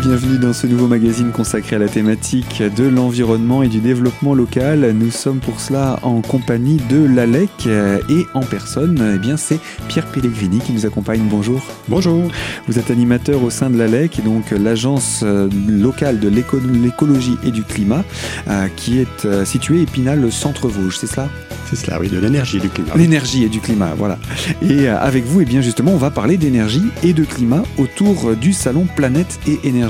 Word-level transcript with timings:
bienvenue 0.00 0.38
dans 0.38 0.54
ce 0.54 0.66
nouveau 0.66 0.86
magazine 0.86 1.30
consacré 1.30 1.76
à 1.76 1.78
la 1.78 1.88
thématique 1.88 2.62
de 2.62 2.84
l'environnement 2.84 3.62
et 3.62 3.68
du 3.68 3.80
développement 3.80 4.34
local. 4.34 4.94
Nous 4.98 5.10
sommes 5.10 5.40
pour 5.40 5.60
cela 5.60 5.98
en 6.02 6.22
compagnie 6.22 6.78
de 6.88 7.04
l'ALEC 7.04 7.66
et 7.66 8.26
en 8.32 8.40
personne, 8.40 9.12
eh 9.16 9.18
bien 9.18 9.36
c'est 9.36 9.58
Pierre 9.88 10.06
Pellegrini 10.06 10.60
qui 10.60 10.72
nous 10.72 10.86
accompagne. 10.86 11.20
Bonjour. 11.28 11.62
Bonjour. 11.88 12.30
Vous 12.66 12.78
êtes 12.78 12.90
animateur 12.90 13.42
au 13.42 13.50
sein 13.50 13.68
de 13.68 13.76
l'ALEC 13.76 14.18
et 14.20 14.22
donc 14.22 14.52
l'agence 14.52 15.20
euh, 15.22 15.50
locale 15.68 16.18
de 16.18 16.28
l'écologie 16.28 17.36
et 17.44 17.50
du 17.50 17.62
climat 17.62 18.02
euh, 18.48 18.68
qui 18.76 19.00
est 19.00 19.26
euh, 19.26 19.44
située 19.44 19.82
Épinal 19.82 20.32
Centre 20.32 20.68
Vosges, 20.68 20.96
c'est 20.98 21.08
cela? 21.08 21.28
C'est 21.68 21.76
cela, 21.76 22.00
oui, 22.00 22.08
de 22.08 22.18
l'énergie 22.18 22.56
et 22.56 22.60
du 22.60 22.68
climat. 22.68 22.96
L'énergie 22.96 23.44
et 23.44 23.48
du 23.48 23.60
climat, 23.60 23.94
voilà. 23.96 24.18
Et 24.60 24.88
avec 24.88 25.24
vous, 25.24 25.38
et 25.38 25.44
eh 25.44 25.46
bien 25.46 25.60
justement, 25.60 25.92
on 25.92 25.98
va 25.98 26.10
parler 26.10 26.36
d'énergie 26.36 26.82
et 27.04 27.12
de 27.12 27.22
climat 27.22 27.62
autour 27.78 28.34
du 28.34 28.52
salon 28.52 28.88
Planète 28.96 29.38
et 29.46 29.60
Énergie, 29.62 29.89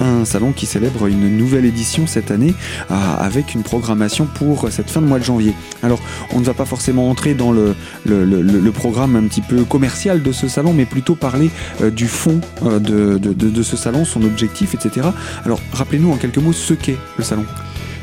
un 0.00 0.24
salon 0.24 0.52
qui 0.52 0.66
célèbre 0.66 1.06
une 1.06 1.36
nouvelle 1.36 1.64
édition 1.64 2.06
cette 2.06 2.30
année 2.30 2.54
euh, 2.90 2.94
avec 3.18 3.54
une 3.54 3.62
programmation 3.62 4.26
pour 4.26 4.68
cette 4.70 4.90
fin 4.90 5.00
de 5.00 5.06
mois 5.06 5.18
de 5.18 5.24
janvier. 5.24 5.54
Alors, 5.82 6.00
on 6.32 6.40
ne 6.40 6.44
va 6.44 6.54
pas 6.54 6.64
forcément 6.64 7.10
entrer 7.10 7.34
dans 7.34 7.52
le, 7.52 7.74
programme 8.72 9.16
un 9.16 9.24
petit 9.24 9.42
peu 9.42 9.64
commercial 9.64 10.22
de 10.22 10.32
ce 10.32 10.48
salon, 10.48 10.72
mais 10.72 10.86
plutôt 10.86 11.14
parler 11.14 11.50
euh, 11.82 11.90
du 11.90 12.08
fond 12.08 12.40
de, 12.62 13.18
de 13.18 13.62
ce 13.62 13.76
salon, 13.76 14.04
son 14.04 14.22
objectif, 14.22 14.74
etc. 14.74 15.08
Alors, 15.44 15.60
rappelez-nous 15.72 16.10
en 16.10 16.16
quelques 16.16 16.38
mots 16.38 16.52
ce 16.52 16.74
qu'est 16.74 16.96
le 17.18 17.24
salon. 17.24 17.44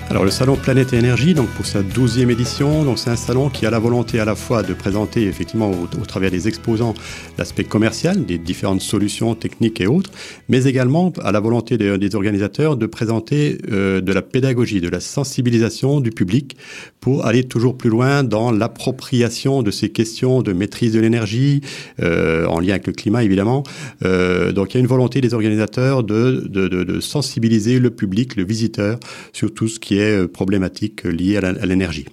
Alors 0.09 0.25
le 0.25 0.31
salon 0.31 0.55
Planète 0.55 0.91
et 0.93 0.97
Énergie, 0.97 1.35
donc 1.35 1.49
pour 1.49 1.67
sa 1.67 1.83
douzième 1.83 2.31
édition, 2.31 2.83
donc 2.83 2.97
c'est 2.97 3.11
un 3.11 3.15
salon 3.15 3.51
qui 3.51 3.67
a 3.67 3.69
la 3.69 3.77
volonté 3.77 4.19
à 4.19 4.25
la 4.25 4.33
fois 4.33 4.63
de 4.63 4.73
présenter 4.73 5.27
effectivement 5.27 5.69
au, 5.69 6.05
travers 6.07 6.31
des 6.31 6.47
exposants 6.47 6.95
l'aspect 7.37 7.63
commercial 7.63 8.25
des 8.25 8.39
différentes 8.39 8.81
solutions 8.81 9.35
techniques 9.35 9.79
et 9.81 9.85
autres, 9.85 10.09
mais 10.47 10.63
également 10.63 11.13
à 11.23 11.31
la 11.31 11.39
volonté 11.39 11.77
des, 11.77 12.15
organisateurs 12.15 12.75
de 12.75 12.87
présenter 12.87 13.59
euh, 13.71 14.01
de 14.01 14.11
la 14.11 14.23
pédagogie, 14.23 14.81
de 14.81 14.89
la 14.89 14.99
sensibilisation 14.99 15.99
du 15.99 16.09
public 16.09 16.57
pour 17.01 17.27
aller 17.27 17.43
toujours 17.43 17.77
plus 17.77 17.91
loin 17.91 18.23
dans 18.23 18.51
l'appropriation 18.51 19.61
de 19.61 19.69
ces 19.69 19.89
questions 19.89 20.41
de 20.41 20.53
maîtrise 20.53 20.93
de 20.93 21.01
l'énergie 21.01 21.61
euh, 22.01 22.47
en 22.47 22.59
lien 22.59 22.71
avec 22.71 22.87
le 22.87 22.93
climat 22.93 23.23
évidemment. 23.23 23.61
Euh, 24.03 24.51
donc 24.53 24.73
il 24.73 24.77
y 24.77 24.77
a 24.77 24.79
une 24.79 24.87
volonté 24.87 25.21
des 25.21 25.35
organisateurs 25.35 26.03
de, 26.03 26.47
de, 26.49 26.67
de 26.67 26.99
sensibiliser 26.99 27.77
le 27.77 27.91
public, 27.91 28.37
le 28.37 28.43
visiteur 28.43 28.99
sur 29.33 29.53
tout 29.53 29.67
ce 29.67 29.79
qui 29.79 29.97
est 29.97 29.98
euh, 30.01 30.27
problématiques 30.27 31.03
liées 31.03 31.37
à 31.37 31.65
l'énergie. 31.65 32.05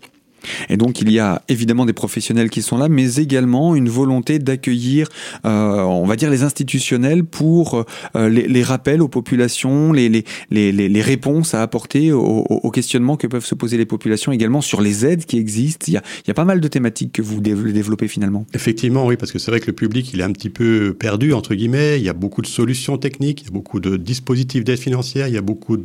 Et 0.68 0.76
donc 0.76 1.00
il 1.00 1.10
y 1.10 1.18
a 1.18 1.42
évidemment 1.48 1.86
des 1.86 1.92
professionnels 1.92 2.50
qui 2.50 2.62
sont 2.62 2.78
là, 2.78 2.88
mais 2.88 3.16
également 3.16 3.74
une 3.74 3.88
volonté 3.88 4.38
d'accueillir, 4.38 5.08
euh, 5.44 5.80
on 5.80 6.06
va 6.06 6.16
dire, 6.16 6.30
les 6.30 6.42
institutionnels 6.42 7.24
pour 7.24 7.84
euh, 8.16 8.28
les, 8.28 8.62
rappels 8.62 9.02
aux 9.02 9.08
populations, 9.08 9.92
les, 9.92 10.08
les, 10.08 10.72
les, 10.72 11.02
réponses 11.02 11.54
à 11.54 11.62
apporter 11.62 12.12
aux, 12.12 12.70
questionnements 12.70 13.16
que 13.16 13.26
peuvent 13.26 13.44
se 13.44 13.54
poser 13.54 13.76
les 13.76 13.86
populations 13.86 14.32
également 14.32 14.60
sur 14.60 14.80
les 14.80 15.06
aides 15.06 15.24
qui 15.24 15.38
existent. 15.38 15.86
Il 15.88 15.94
y 15.94 15.96
a, 15.96 16.02
il 16.24 16.28
y 16.28 16.30
a 16.30 16.34
pas 16.34 16.44
mal 16.44 16.60
de 16.60 16.68
thématiques 16.68 17.12
que 17.12 17.22
vous 17.22 17.40
développez 17.40 18.08
finalement. 18.08 18.44
Effectivement, 18.54 19.06
oui, 19.06 19.16
parce 19.16 19.32
que 19.32 19.38
c'est 19.38 19.50
vrai 19.50 19.60
que 19.60 19.66
le 19.66 19.72
public, 19.72 20.10
il 20.12 20.20
est 20.20 20.24
un 20.24 20.32
petit 20.32 20.50
peu 20.50 20.94
perdu, 20.98 21.32
entre 21.32 21.54
guillemets. 21.54 21.98
Il 21.98 22.04
y 22.04 22.08
a 22.08 22.12
beaucoup 22.12 22.42
de 22.42 22.46
solutions 22.46 22.98
techniques, 22.98 23.42
il 23.42 23.44
y 23.46 23.48
a 23.48 23.52
beaucoup 23.52 23.80
de 23.80 23.96
dispositifs 23.96 24.64
d'aide 24.64 24.78
financière, 24.78 25.28
il 25.28 25.34
y 25.34 25.38
a 25.38 25.42
beaucoup 25.42 25.76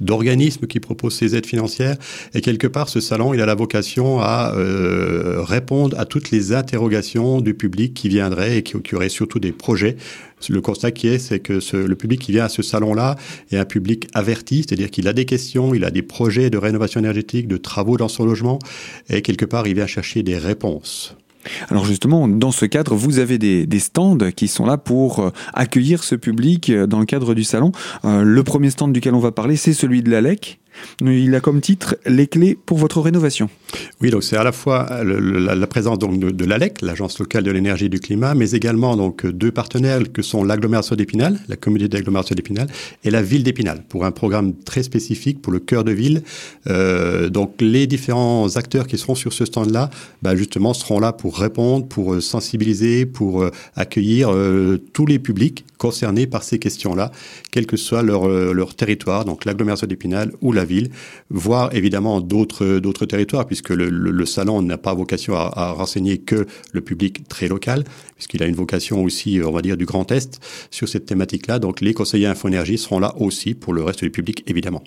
d'organismes 0.00 0.66
qui 0.66 0.80
proposent 0.80 1.14
ces 1.14 1.36
aides 1.36 1.46
financières. 1.46 1.96
Et 2.34 2.40
quelque 2.40 2.66
part, 2.66 2.88
ce 2.88 3.00
salon, 3.00 3.34
il 3.34 3.40
a 3.40 3.46
la 3.46 3.54
vocation 3.54 4.03
à 4.20 4.54
euh, 4.54 5.42
répondre 5.42 5.98
à 5.98 6.04
toutes 6.04 6.30
les 6.30 6.52
interrogations 6.52 7.40
du 7.40 7.54
public 7.54 7.94
qui 7.94 8.08
viendrait 8.08 8.58
et 8.58 8.62
qui, 8.62 8.80
qui 8.80 8.94
aurait 8.94 9.08
surtout 9.08 9.38
des 9.38 9.52
projets. 9.52 9.96
Le 10.48 10.60
constat 10.60 10.90
qui 10.90 11.08
est, 11.08 11.18
c'est 11.18 11.40
que 11.40 11.60
le 11.74 11.94
public 11.94 12.20
qui 12.20 12.32
vient 12.32 12.44
à 12.44 12.48
ce 12.48 12.62
salon-là 12.62 13.16
est 13.50 13.56
un 13.56 13.64
public 13.64 14.08
averti, 14.12 14.58
c'est-à-dire 14.58 14.90
qu'il 14.90 15.08
a 15.08 15.14
des 15.14 15.24
questions, 15.24 15.74
il 15.74 15.84
a 15.84 15.90
des 15.90 16.02
projets 16.02 16.50
de 16.50 16.58
rénovation 16.58 17.00
énergétique, 17.00 17.48
de 17.48 17.56
travaux 17.56 17.96
dans 17.96 18.08
son 18.08 18.26
logement, 18.26 18.58
et 19.08 19.22
quelque 19.22 19.46
part, 19.46 19.66
il 19.66 19.74
vient 19.74 19.86
chercher 19.86 20.22
des 20.22 20.36
réponses. 20.36 21.16
Alors 21.70 21.84
justement, 21.84 22.28
dans 22.28 22.52
ce 22.52 22.66
cadre, 22.66 22.94
vous 22.94 23.18
avez 23.18 23.38
des, 23.38 23.66
des, 23.66 23.78
stands 23.78 24.30
qui 24.34 24.48
sont 24.48 24.64
là 24.64 24.78
pour 24.78 25.20
euh, 25.20 25.30
accueillir 25.52 26.02
ce 26.02 26.14
public 26.14 26.70
euh, 26.70 26.86
dans 26.86 27.00
le 27.00 27.06
cadre 27.06 27.34
du 27.34 27.44
salon. 27.44 27.72
le 28.04 28.42
premier 28.42 28.70
stand 28.70 28.92
duquel 28.92 29.14
on 29.14 29.18
va 29.18 29.32
parler, 29.32 29.56
c'est 29.56 29.74
celui 29.74 30.02
de 30.02 30.10
l'ALEC. 30.10 30.58
Il 31.00 31.34
a 31.34 31.40
comme 31.40 31.60
titre 31.60 31.96
Les 32.06 32.26
clés 32.26 32.56
pour 32.66 32.78
votre 32.78 33.00
rénovation. 33.00 33.48
Oui, 34.00 34.10
donc 34.10 34.22
c'est 34.22 34.36
à 34.36 34.44
la 34.44 34.52
fois 34.52 35.02
la, 35.04 35.66
présence 35.66 35.98
donc 35.98 36.18
de, 36.18 36.44
l'ALEC, 36.44 36.82
l'Agence 36.82 37.18
locale 37.18 37.42
de 37.42 37.50
l'énergie 37.50 37.86
et 37.86 37.88
du 37.88 38.00
climat, 38.00 38.34
mais 38.34 38.52
également 38.52 38.96
donc 38.96 39.26
deux 39.26 39.50
partenaires 39.50 40.00
que 40.12 40.22
sont 40.22 40.44
l'agglomération 40.44 40.96
d'Épinal, 40.96 41.38
la 41.48 41.56
communauté 41.56 41.88
d'agglomération 41.88 42.34
d'Épinal, 42.34 42.68
et 43.02 43.10
la 43.10 43.22
ville 43.22 43.42
d'Épinal, 43.42 43.84
pour 43.88 44.04
un 44.04 44.10
programme 44.10 44.54
très 44.54 44.82
spécifique 44.82 45.40
pour 45.42 45.52
le 45.52 45.58
cœur 45.58 45.84
de 45.84 45.92
ville. 45.92 46.22
Euh, 46.68 47.28
donc 47.28 47.60
les 47.60 47.86
différents 47.86 48.56
acteurs 48.56 48.86
qui 48.86 48.98
seront 48.98 49.14
sur 49.14 49.32
ce 49.32 49.44
stand-là, 49.44 49.90
bah, 50.22 50.36
justement, 50.36 50.74
seront 50.74 51.00
là 51.00 51.12
pour 51.12 51.38
répondre, 51.38 51.86
pour 51.86 52.14
euh, 52.14 52.20
sensibiliser, 52.20 53.06
pour 53.06 53.42
euh, 53.42 53.50
accueillir 53.76 54.34
tous 54.92 55.06
les 55.06 55.18
publics 55.18 55.64
concernés 55.78 56.26
par 56.26 56.42
ces 56.42 56.58
questions-là, 56.58 57.10
quel 57.50 57.66
que 57.66 57.76
soit 57.76 58.02
leur, 58.02 58.28
leur 58.28 58.74
territoire, 58.74 59.24
donc 59.24 59.44
l'agglomération 59.44 59.86
d'Épinal 59.86 60.32
ou 60.40 60.52
la 60.52 60.63
ville, 60.64 60.90
voire 61.30 61.74
évidemment 61.74 62.20
d'autres 62.20 63.06
territoires, 63.06 63.46
puisque 63.46 63.70
le, 63.70 64.26
salon 64.26 64.62
n'a 64.62 64.78
pas 64.78 64.94
vocation 64.94 65.34
à, 65.34 65.52
à, 65.54 65.72
renseigner 65.72 66.18
que 66.18 66.46
le 66.72 66.80
public 66.80 67.28
très 67.28 67.48
local, 67.48 67.84
puisqu'il 68.16 68.42
a 68.42 68.46
une 68.46 68.54
vocation 68.54 69.02
aussi, 69.02 69.40
on 69.44 69.52
va 69.52 69.62
dire, 69.62 69.76
du 69.76 69.84
Grand 69.84 70.10
Est 70.10 70.40
sur 70.70 70.88
cette 70.88 71.06
thématique-là. 71.06 71.58
Donc 71.58 71.80
les 71.80 71.94
conseillers 71.94 72.26
Infoénergie 72.26 72.78
seront 72.78 72.98
là 72.98 73.14
aussi 73.18 73.54
pour 73.54 73.72
le 73.72 73.82
reste 73.82 74.02
du 74.02 74.10
public, 74.10 74.42
évidemment. 74.46 74.82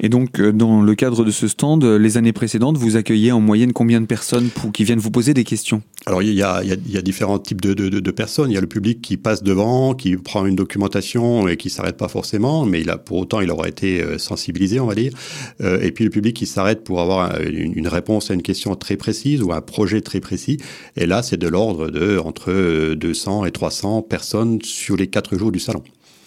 Et 0.00 0.08
donc, 0.08 0.40
euh, 0.40 0.52
dans 0.52 0.82
le 0.82 0.94
cadre 0.94 1.24
de 1.24 1.30
ce 1.30 1.48
stand, 1.48 1.84
euh, 1.84 1.98
les 1.98 2.16
années 2.16 2.32
précédentes, 2.32 2.76
vous 2.76 2.96
accueillez 2.96 3.32
en 3.32 3.40
moyenne 3.40 3.72
combien 3.72 4.00
de 4.00 4.06
personnes 4.06 4.48
pour, 4.48 4.72
qui 4.72 4.84
viennent 4.84 4.98
vous 4.98 5.10
poser 5.10 5.34
des 5.34 5.44
questions? 5.44 5.82
Alors, 6.06 6.22
il 6.22 6.32
y 6.32 6.42
a, 6.42 6.62
il 6.62 6.90
y 6.90 6.96
a, 6.96 7.02
différents 7.02 7.38
types 7.38 7.60
de, 7.60 7.74
de, 7.74 7.88
de, 7.88 8.10
personnes. 8.10 8.50
Il 8.50 8.54
y 8.54 8.58
a 8.58 8.60
le 8.60 8.66
public 8.66 9.02
qui 9.02 9.16
passe 9.16 9.42
devant, 9.42 9.94
qui 9.94 10.16
prend 10.16 10.46
une 10.46 10.56
documentation 10.56 11.48
et 11.48 11.56
qui 11.56 11.70
s'arrête 11.70 11.96
pas 11.96 12.08
forcément, 12.08 12.64
mais 12.64 12.80
il 12.80 12.90
a, 12.90 12.98
pour 12.98 13.18
autant, 13.18 13.40
il 13.40 13.50
aura 13.50 13.68
été 13.68 14.02
euh, 14.02 14.18
sensibilisé, 14.18 14.80
on 14.80 14.86
va 14.86 14.94
dire. 14.94 15.12
et 15.60 15.92
puis, 15.92 16.04
le 16.04 16.10
public 16.10 16.34
qui 16.34 16.46
s'arrête 16.46 16.84
pour 16.84 17.00
avoir 17.00 17.40
une, 17.40 17.76
une, 17.76 17.88
réponse 17.88 18.30
à 18.30 18.34
une 18.34 18.42
question 18.42 18.74
très 18.74 18.96
précise 18.96 19.42
ou 19.42 19.52
un 19.52 19.60
projet 19.60 20.00
très 20.00 20.20
précis. 20.20 20.58
Et 20.96 21.06
là, 21.06 21.22
c'est 21.22 21.36
de 21.36 21.48
l'ordre 21.48 21.90
de 21.90 22.18
entre 22.18 22.94
200 22.94 23.44
et 23.44 23.50
300 23.50 24.02
personnes 24.02 24.60
sur 24.62 24.96
les 24.96 25.08
quatre 25.08 25.36
jours 25.36 25.52
du 25.52 25.58
salon. 25.58 25.82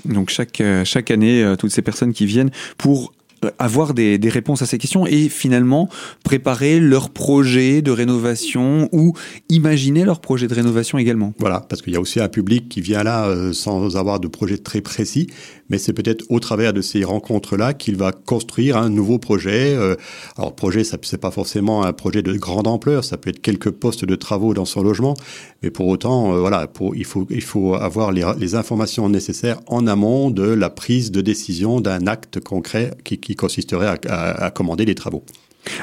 Donc 0.05 0.29
chaque, 0.29 0.61
chaque 0.83 1.11
année, 1.11 1.53
toutes 1.59 1.71
ces 1.71 1.83
personnes 1.83 2.13
qui 2.13 2.25
viennent 2.25 2.49
pour 2.77 3.13
avoir 3.59 3.93
des, 3.93 4.17
des, 4.17 4.29
réponses 4.29 4.61
à 4.61 4.65
ces 4.65 4.77
questions 4.77 5.05
et 5.05 5.29
finalement 5.29 5.89
préparer 6.23 6.79
leur 6.79 7.09
projet 7.09 7.81
de 7.81 7.91
rénovation 7.91 8.89
ou 8.91 9.13
imaginer 9.49 10.03
leur 10.03 10.21
projet 10.21 10.47
de 10.47 10.53
rénovation 10.53 10.97
également. 10.97 11.33
Voilà, 11.39 11.61
parce 11.61 11.81
qu'il 11.81 11.93
y 11.93 11.95
a 11.95 12.01
aussi 12.01 12.19
un 12.19 12.29
public 12.29 12.69
qui 12.69 12.81
vient 12.81 13.03
là 13.03 13.25
euh, 13.25 13.53
sans 13.53 13.97
avoir 13.97 14.19
de 14.19 14.27
projet 14.27 14.57
très 14.57 14.81
précis, 14.81 15.27
mais 15.71 15.77
c'est 15.77 15.93
peut-être 15.93 16.25
au 16.29 16.39
travers 16.39 16.73
de 16.73 16.81
ces 16.81 17.05
rencontres-là 17.05 17.73
qu'il 17.73 17.95
va 17.95 18.11
construire 18.11 18.75
un 18.75 18.89
nouveau 18.89 19.17
projet. 19.17 19.73
Euh, 19.73 19.95
alors 20.37 20.53
projet, 20.53 20.83
ça 20.83 20.97
c'est 21.01 21.17
pas 21.17 21.31
forcément 21.31 21.83
un 21.83 21.93
projet 21.93 22.21
de 22.21 22.33
grande 22.33 22.67
ampleur, 22.67 23.05
ça 23.05 23.17
peut 23.17 23.29
être 23.29 23.41
quelques 23.41 23.71
postes 23.71 24.03
de 24.03 24.15
travaux 24.15 24.53
dans 24.53 24.65
son 24.65 24.83
logement, 24.83 25.15
mais 25.63 25.71
pour 25.71 25.87
autant, 25.87 26.35
euh, 26.35 26.39
voilà, 26.39 26.67
pour, 26.67 26.95
il 26.95 27.05
faut 27.05 27.25
il 27.29 27.41
faut 27.41 27.75
avoir 27.75 28.11
les, 28.11 28.51
informations 28.53 29.07
nécessaires 29.07 29.61
en 29.67 29.87
amont 29.87 30.29
de 30.29 30.43
la 30.43 30.69
prise 30.69 31.09
de 31.09 31.21
décision 31.21 31.79
d'un 31.79 32.05
acte 32.05 32.41
concret 32.41 32.91
qui, 33.05 33.17
qui 33.17 33.37
consisterait 33.37 33.87
à, 33.87 34.45
à, 34.45 34.51
commander 34.51 34.83
les 34.83 34.95
travaux. 34.95 35.23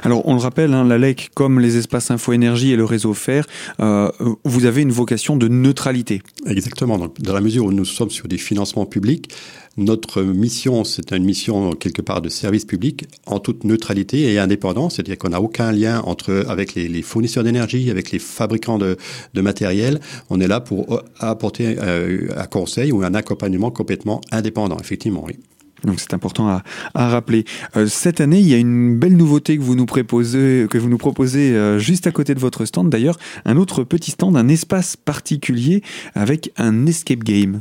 Alors, 0.03 0.27
on 0.27 0.35
le 0.35 0.41
rappelle, 0.41 0.75
hein, 0.75 0.85
la 0.85 0.99
LEC, 0.99 1.31
comme 1.35 1.61
les 1.61 1.77
espaces 1.77 2.11
info-énergie 2.11 2.73
et 2.73 2.77
le 2.77 2.85
réseau 2.85 3.15
FER, 3.15 3.43
euh, 3.81 4.11
vous 4.45 4.65
avez 4.65 4.83
une 4.83 4.93
vocation 4.93 5.37
de 5.37 5.49
neutralité. 5.49 6.23
Exactement. 6.47 6.99
dans 7.19 7.33
la 7.33 7.41
mesure 7.41 7.65
où 7.65 7.73
nous 7.73 7.85
sommes 7.85 8.11
sur 8.11 8.29
des 8.29 8.39
financements 8.39 8.87
publics, 8.87 9.31
notre 9.79 10.23
mission, 10.23 10.83
c'est 10.83 11.13
une 11.13 11.25
mission 11.25 11.71
quelque 11.73 12.03
part 12.03 12.21
de 12.21 12.29
service 12.29 12.65
public 12.65 13.07
en 13.27 13.39
toute 13.39 13.63
neutralité 13.63 14.33
et 14.33 14.39
indépendance, 14.39 14.97
c'est-à-dire 14.97 15.17
qu'on 15.19 15.29
n'a 15.29 15.41
aucun 15.41 15.71
lien 15.71 16.01
entre 16.01 16.45
avec 16.49 16.75
les, 16.75 17.03
fournisseurs 17.03 17.45
d'énergie, 17.45 17.89
avec 17.89 18.11
les 18.11 18.19
fabricants 18.19 18.79
de, 18.79 18.97
de, 19.35 19.41
matériel. 19.41 20.01
On 20.31 20.41
est 20.41 20.49
là 20.49 20.61
pour 20.61 21.03
apporter 21.21 21.77
euh, 21.79 22.27
un 22.37 22.47
conseil 22.47 22.91
ou 22.91 23.03
un 23.05 23.15
accompagnement 23.15 23.71
complètement 23.71 24.21
indépendant, 24.33 24.79
effectivement, 24.81 25.25
oui. 25.25 25.39
Donc 25.85 26.01
c'est 26.01 26.15
important 26.15 26.49
à, 26.49 26.63
à 26.95 27.09
rappeler. 27.09 27.45
Euh, 27.77 27.87
cette 27.87 28.21
année, 28.21 28.41
il 28.41 28.49
y 28.49 28.55
a 28.55 28.59
une 28.59 28.99
belle 28.99 29.17
nouveauté 29.17 29.57
que 29.57 29.63
vous 29.63 29.75
nous 29.75 29.87
proposez, 29.87 30.67
que 30.71 30.79
vous 30.79 30.89
nous 30.89 30.99
proposez 30.99 31.55
euh, 31.55 31.79
juste 31.79 32.07
à 32.07 32.13
côté 32.13 32.35
de 32.35 32.41
votre 32.41 32.65
stand. 32.65 32.91
D'ailleurs, 32.91 33.19
un 33.45 33.57
autre 33.57 33.85
petit 33.85 34.11
stand, 34.11 34.37
un 34.37 34.49
espace 34.49 34.97
particulier 34.97 35.83
avec 36.15 36.53
un 36.57 36.87
escape 36.87 37.25
game. 37.25 37.61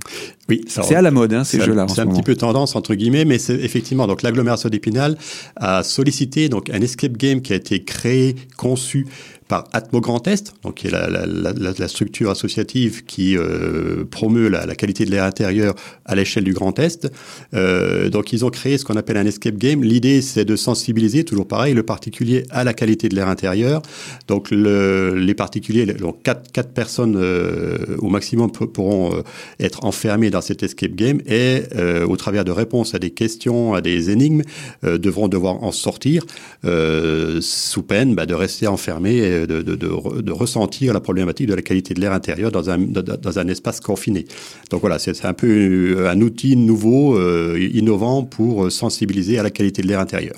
Oui, 0.49 0.61
c'est 0.67 0.95
à 0.95 1.01
la 1.01 1.11
mode 1.11 1.33
hein, 1.33 1.43
ces 1.43 1.59
jeux-là. 1.59 1.87
C'est 1.89 2.01
un 2.01 2.07
petit 2.07 2.23
peu 2.23 2.35
tendance 2.35 2.75
entre 2.75 2.95
guillemets, 2.95 3.25
mais 3.25 3.37
c'est 3.37 3.55
effectivement 3.55 4.07
donc 4.07 4.21
l'agglomération 4.21 4.69
d'Épinal 4.69 5.17
a 5.57 5.83
sollicité 5.83 6.47
donc 6.47 6.69
un 6.69 6.79
escape 6.81 7.17
game 7.17 7.41
qui 7.41 7.53
a 7.53 7.57
été 7.57 7.83
créé, 7.83 8.35
conçu 8.55 9.07
par 9.47 9.67
Atmo 9.73 10.01
Grand 10.01 10.27
Est, 10.27 10.53
donc 10.63 10.75
qui 10.75 10.87
est 10.87 10.91
la, 10.91 11.09
la, 11.09 11.25
la, 11.25 11.53
la 11.77 11.87
structure 11.87 12.29
associative 12.29 13.05
qui 13.05 13.37
euh, 13.37 14.03
promeut 14.09 14.49
la, 14.49 14.75
qualité 14.75 15.05
de 15.05 15.11
l'air 15.11 15.23
intérieur 15.23 15.75
à 16.05 16.15
l'échelle 16.15 16.43
du 16.43 16.53
Grand 16.53 16.77
Est. 16.79 17.11
Euh, 17.53 18.09
donc 18.09 18.33
ils 18.33 18.45
ont 18.45 18.49
créé 18.49 18.77
ce 18.77 18.85
qu'on 18.85 18.95
appelle 18.95 19.17
un 19.17 19.25
escape 19.25 19.57
game. 19.57 19.83
L'idée 19.83 20.21
c'est 20.21 20.45
de 20.45 20.55
sensibiliser, 20.55 21.23
toujours 21.23 21.47
pareil, 21.47 21.73
le 21.73 21.83
particulier 21.83 22.43
à 22.49 22.63
la 22.63 22.73
qualité 22.73 23.09
de 23.09 23.15
l'air 23.15 23.27
intérieur. 23.27 23.81
Donc 24.27 24.51
le, 24.51 25.15
les 25.15 25.33
particuliers, 25.33 25.85
donc 25.85 26.21
quatre, 26.23 26.51
quatre 26.51 26.71
personnes 26.71 27.15
euh, 27.17 27.77
au 27.99 28.07
maximum 28.07 28.51
pourront 28.51 29.13
euh, 29.13 29.21
être 29.59 29.85
enfermés 29.85 30.29
dans 30.29 30.41
cet 30.41 30.63
escape 30.63 30.93
game 30.93 31.21
et 31.25 31.63
euh, 31.75 32.05
au 32.05 32.17
travers 32.17 32.45
de 32.45 32.51
réponses 32.51 32.95
à 32.95 32.99
des 32.99 33.11
questions, 33.11 33.73
à 33.73 33.81
des 33.81 34.09
énigmes, 34.09 34.41
devront 34.83 35.27
devoir 35.27 35.63
en 35.63 35.71
sortir 35.71 36.23
sous 36.63 37.83
peine 37.83 38.15
bah, 38.15 38.25
de 38.25 38.33
rester 38.33 38.67
enfermés 38.67 39.36
de, 39.45 39.61
de, 39.61 39.75
de, 39.75 40.31
ressentir 40.31 40.93
la 40.93 40.99
problématique 40.99 41.47
de 41.47 41.53
la 41.53 41.61
qualité 41.61 41.93
de 41.93 42.01
l'air 42.01 42.13
intérieur 42.13 42.51
dans 42.51 42.69
un, 42.69 42.77
dans 42.77 43.39
un 43.39 43.47
espace 43.47 43.79
confiné. 43.79 44.25
Donc 44.71 44.81
voilà, 44.81 44.99
c'est 44.99 45.25
un 45.25 45.33
peu 45.33 45.47
euh, 45.47 46.09
un 46.09 46.21
outil 46.21 46.55
nouveau, 46.55 47.17
euh, 47.17 47.69
innovant 47.73 48.23
pour 48.23 48.71
sensibiliser 48.71 49.37
à 49.37 49.43
la 49.43 49.49
qualité 49.49 49.81
de 49.81 49.87
l'air 49.87 49.99
intérieur. 49.99 50.35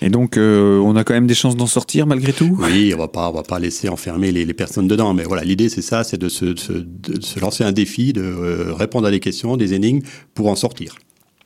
Et 0.00 0.08
donc, 0.08 0.38
euh, 0.38 0.78
on 0.78 0.96
a 0.96 1.04
quand 1.04 1.12
même 1.12 1.26
des 1.26 1.34
chances 1.34 1.54
d'en 1.54 1.66
sortir 1.66 2.06
malgré 2.06 2.32
tout? 2.32 2.56
Oui, 2.58 2.92
on 2.94 2.98
va 2.98 3.08
pas, 3.08 3.28
on 3.28 3.34
va 3.34 3.42
pas 3.42 3.58
laisser 3.58 3.90
enfermer 3.90 4.32
les, 4.32 4.46
les 4.46 4.54
personnes 4.54 4.88
dedans. 4.88 5.12
Mais 5.12 5.24
voilà, 5.24 5.44
l'idée 5.44 5.68
c'est 5.68 5.82
ça, 5.82 6.04
c'est 6.04 6.16
de 6.16 6.30
se, 6.30 6.46
de 6.46 7.20
se, 7.20 7.38
lancer 7.38 7.64
un 7.64 7.72
défi, 7.72 8.14
de 8.14 8.72
répondre 8.72 9.06
à 9.06 9.10
des 9.10 9.20
questions, 9.20 9.58
des 9.58 9.74
énigmes 9.74 10.00
pour 10.34 10.48
en 10.48 10.56
sortir. 10.56 10.96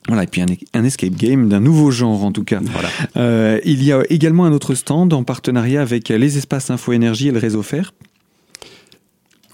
Voilà, 0.08 0.24
et 0.24 0.26
puis 0.26 0.42
un, 0.42 0.84
escape 0.84 1.14
game 1.14 1.48
d'un 1.48 1.60
nouveau 1.60 1.90
genre 1.90 2.24
en 2.24 2.32
tout 2.32 2.44
cas. 2.44 2.60
Voilà. 2.60 2.88
Euh, 3.16 3.60
il 3.64 3.82
y 3.84 3.92
a 3.92 4.02
également 4.10 4.44
un 4.44 4.52
autre 4.52 4.74
stand 4.74 5.12
en 5.12 5.22
partenariat 5.22 5.80
avec 5.80 6.08
les 6.08 6.38
espaces 6.38 6.70
Info 6.70 6.92
Énergie 6.92 7.28
et 7.28 7.32
le 7.32 7.38
réseau 7.38 7.62
Fer 7.62 7.92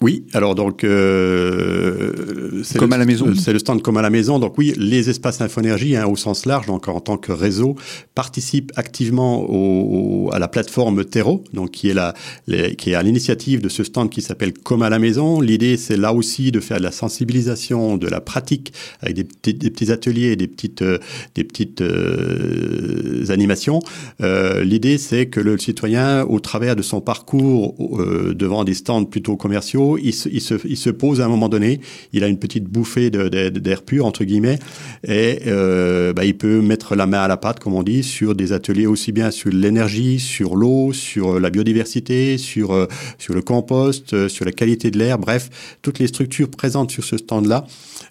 oui, 0.00 0.24
alors 0.32 0.54
donc 0.54 0.84
euh, 0.84 2.62
c'est 2.62 2.78
comme 2.78 2.92
à 2.92 2.98
la 2.98 3.04
maison. 3.04 3.34
C'est 3.34 3.52
le 3.52 3.58
stand 3.58 3.82
comme 3.82 3.96
à 3.96 4.02
la 4.02 4.10
maison. 4.10 4.38
Donc 4.38 4.56
oui, 4.56 4.72
les 4.76 5.10
espaces 5.10 5.40
Infoénergie 5.40 5.96
hein, 5.96 6.06
au 6.06 6.14
sens 6.14 6.46
large, 6.46 6.66
donc 6.66 6.86
en 6.86 7.00
tant 7.00 7.16
que 7.16 7.32
réseau, 7.32 7.74
participent 8.14 8.70
activement 8.76 9.44
au, 9.48 10.30
à 10.32 10.38
la 10.38 10.46
plateforme 10.46 11.04
Terreau, 11.04 11.42
donc 11.52 11.72
qui 11.72 11.88
est 11.88 11.94
la 11.94 12.14
qui 12.46 12.90
est 12.90 12.94
à 12.94 13.02
l'initiative 13.02 13.60
de 13.60 13.68
ce 13.68 13.82
stand 13.82 14.08
qui 14.10 14.22
s'appelle 14.22 14.52
comme 14.52 14.82
à 14.82 14.90
la 14.90 15.00
maison. 15.00 15.40
L'idée, 15.40 15.76
c'est 15.76 15.96
là 15.96 16.12
aussi 16.12 16.52
de 16.52 16.60
faire 16.60 16.78
de 16.78 16.84
la 16.84 16.92
sensibilisation, 16.92 17.96
de 17.96 18.06
la 18.06 18.20
pratique 18.20 18.72
avec 19.00 19.16
des, 19.16 19.52
des, 19.52 19.70
petits 19.70 19.90
ateliers, 19.90 20.36
des 20.36 20.46
petites 20.46 20.82
euh, 20.82 20.98
des 21.34 21.42
petites 21.42 21.80
euh, 21.80 23.24
animations. 23.30 23.80
Euh, 24.20 24.62
L'idée, 24.62 24.98
c'est 24.98 25.26
que 25.26 25.40
le 25.40 25.58
citoyen, 25.58 26.24
au 26.24 26.38
travers 26.38 26.76
de 26.76 26.82
son 26.82 27.00
parcours 27.00 27.74
euh, 27.98 28.34
devant 28.34 28.64
des 28.64 28.74
stands 28.74 29.04
plutôt 29.04 29.36
commerciaux 29.36 29.87
il 29.96 30.12
se, 30.12 30.90
pose 30.90 31.20
à 31.20 31.24
un 31.24 31.28
moment 31.28 31.48
donné, 31.48 31.80
il 32.12 32.24
a 32.24 32.28
une 32.28 32.38
petite 32.38 32.64
bouffée 32.64 33.10
d'air 33.10 33.82
pur, 33.82 34.06
entre 34.06 34.24
guillemets, 34.24 34.58
et 35.06 35.40
euh, 35.46 36.12
bah, 36.12 36.24
il 36.24 36.36
peut 36.36 36.60
mettre 36.60 36.94
la 36.96 37.06
main 37.06 37.20
à 37.20 37.28
la 37.28 37.36
pâte, 37.36 37.60
comme 37.60 37.74
on 37.74 37.82
dit, 37.82 38.02
sur 38.02 38.34
des 38.34 38.52
ateliers 38.52 38.86
aussi 38.86 39.12
bien 39.12 39.30
sur 39.30 39.50
l'énergie, 39.50 40.18
sur 40.18 40.56
l'eau, 40.56 40.92
sur 40.92 41.40
la 41.40 41.50
biodiversité, 41.50 42.38
sur, 42.38 42.72
euh, 42.72 42.86
le 43.28 43.42
compost, 43.42 44.12
euh, 44.14 44.28
sur 44.28 44.44
la 44.44 44.52
qualité 44.52 44.90
de 44.90 44.98
l'air, 44.98 45.18
bref, 45.18 45.76
toutes 45.82 45.98
les 45.98 46.06
structures 46.06 46.50
présentes 46.50 46.90
sur 46.90 47.04
ce 47.04 47.16
stand-là 47.16 47.66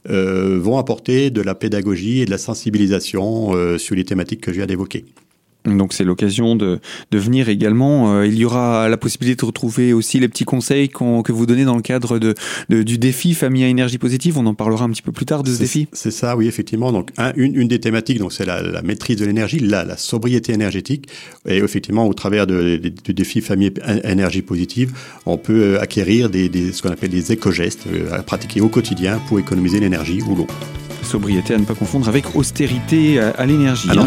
vont 0.10 0.78
apporter 0.78 1.32
de 1.32 1.42
la 1.42 1.54
pédagogie 1.54 2.22
et 2.22 2.26
de 2.26 2.32
la 2.32 2.38
sensibilisation 2.38 3.78
sur 3.78 3.96
les 3.96 4.06
thématiques 4.06 4.40
que 4.40 4.52
je 4.52 4.58
viens 4.58 4.66
d'évoquer. 4.66 5.04
Donc 5.76 5.94
c'est 5.94 6.04
l'occasion 6.04 6.56
de, 6.56 6.80
de, 7.12 7.18
venir 7.18 7.50
également. 7.50 8.14
Euh, 8.14 8.28
il 8.28 8.36
y 8.36 8.46
aura 8.46 8.88
la 8.90 8.98
possibilité 8.98 9.42
de 9.42 9.46
retrouver 9.46 9.94
aussi 9.94 10.20
les 10.20 10.28
petits 10.28 10.46
conseils 10.46 10.90
que 10.90 11.32
vous 11.32 11.46
donnez 11.46 11.66
dans 11.66 11.76
le 11.76 11.82
cadre 11.82 12.20
de, 12.20 12.36
du 12.70 12.98
défi 12.98 13.34
famille 13.34 13.64
à 13.64 13.68
énergie 13.68 13.98
positive. 13.98 14.38
On 14.38 14.46
en 14.46 14.54
parlera 14.54 14.86
un 14.86 14.90
petit 14.90 15.02
peu 15.02 15.12
plus 15.12 15.26
tard 15.26 15.44
de 15.44 15.52
ce 15.52 15.60
défi. 15.60 15.88
C'est 15.94 16.12
ça, 16.12 16.38
oui, 16.38 16.48
effectivement. 16.48 16.92
Donc 16.92 17.12
une, 17.36 17.56
une, 17.56 17.68
des 17.68 17.80
thématiques, 17.80 18.20
donc 18.20 18.34
c'est 18.34 18.46
la, 18.46 18.62
la, 18.62 18.82
maîtrise 18.82 19.18
de 19.18 19.26
l'énergie, 19.26 19.60
la, 19.60 19.84
la, 19.84 19.98
sobriété 19.98 20.54
énergétique. 20.54 21.08
Et 21.48 21.58
effectivement, 21.58 22.08
au 22.08 22.14
travers 22.14 22.48
de, 22.48 22.78
du 22.78 23.14
défi 23.14 23.42
famille 23.42 23.74
à 23.84 24.12
énergie 24.12 24.42
positive, 24.42 24.94
on 25.26 25.38
peut 25.38 25.76
euh, 25.76 25.82
acquérir 25.82 26.30
des, 26.30 26.50
des 26.50 26.72
ce 26.72 26.82
qu'on 26.82 26.90
appelle 26.92 27.10
des 27.10 27.32
éco-gestes 27.32 27.86
euh, 27.88 28.12
à 28.12 28.24
pratiquer 28.24 28.62
au 28.62 28.70
quotidien 28.70 29.20
pour 29.28 29.40
économiser 29.40 29.80
l'énergie 29.80 30.22
ou 30.22 30.36
l'eau. 30.36 30.48
Sobriété 31.08 31.54
à 31.54 31.58
ne 31.58 31.64
pas 31.64 31.74
confondre 31.74 32.10
avec 32.10 32.36
austérité 32.36 33.20
à, 33.20 33.46
l'énergie. 33.46 33.90
Hein, 33.90 34.04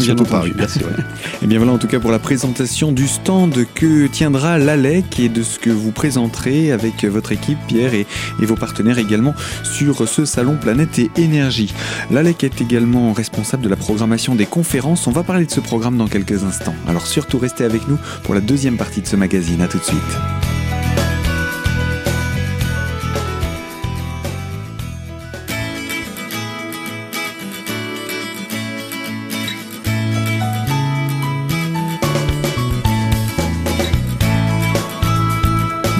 merci. 0.55 0.79
et 0.79 0.83
eh 1.43 1.47
bien 1.47 1.57
voilà 1.57 1.73
en 1.73 1.77
tout 1.77 1.87
cas 1.87 1.99
pour 1.99 2.11
la 2.11 2.19
présentation 2.19 2.91
du 2.91 3.07
stand 3.07 3.65
que 3.73 4.07
tiendra 4.07 4.57
l'ALEC 4.57 5.19
et 5.19 5.29
de 5.29 5.41
ce 5.41 5.57
que 5.57 5.69
vous 5.69 5.91
présenterez 5.91 6.71
avec 6.71 7.03
votre 7.05 7.31
équipe, 7.31 7.57
Pierre, 7.67 7.93
et, 7.93 8.05
et 8.41 8.45
vos 8.45 8.55
partenaires 8.55 8.99
également 8.99 9.33
sur 9.63 10.07
ce 10.07 10.25
salon 10.25 10.57
Planète 10.59 10.99
et 10.99 11.09
Énergie. 11.17 11.73
L'ALEC 12.11 12.43
est 12.43 12.61
également 12.61 13.13
responsable 13.13 13.63
de 13.63 13.69
la 13.69 13.75
programmation 13.75 14.35
des 14.35 14.45
conférences. 14.45 15.07
On 15.07 15.11
va 15.11 15.23
parler 15.23 15.45
de 15.45 15.51
ce 15.51 15.59
programme 15.59 15.97
dans 15.97 16.07
quelques 16.07 16.43
instants. 16.43 16.75
Alors 16.87 17.07
surtout 17.07 17.39
restez 17.39 17.63
avec 17.63 17.87
nous 17.87 17.97
pour 18.23 18.35
la 18.35 18.41
deuxième 18.41 18.77
partie 18.77 19.01
de 19.01 19.07
ce 19.07 19.15
magazine. 19.15 19.61
À 19.61 19.67
tout 19.67 19.79
de 19.79 19.83
suite. 19.83 20.60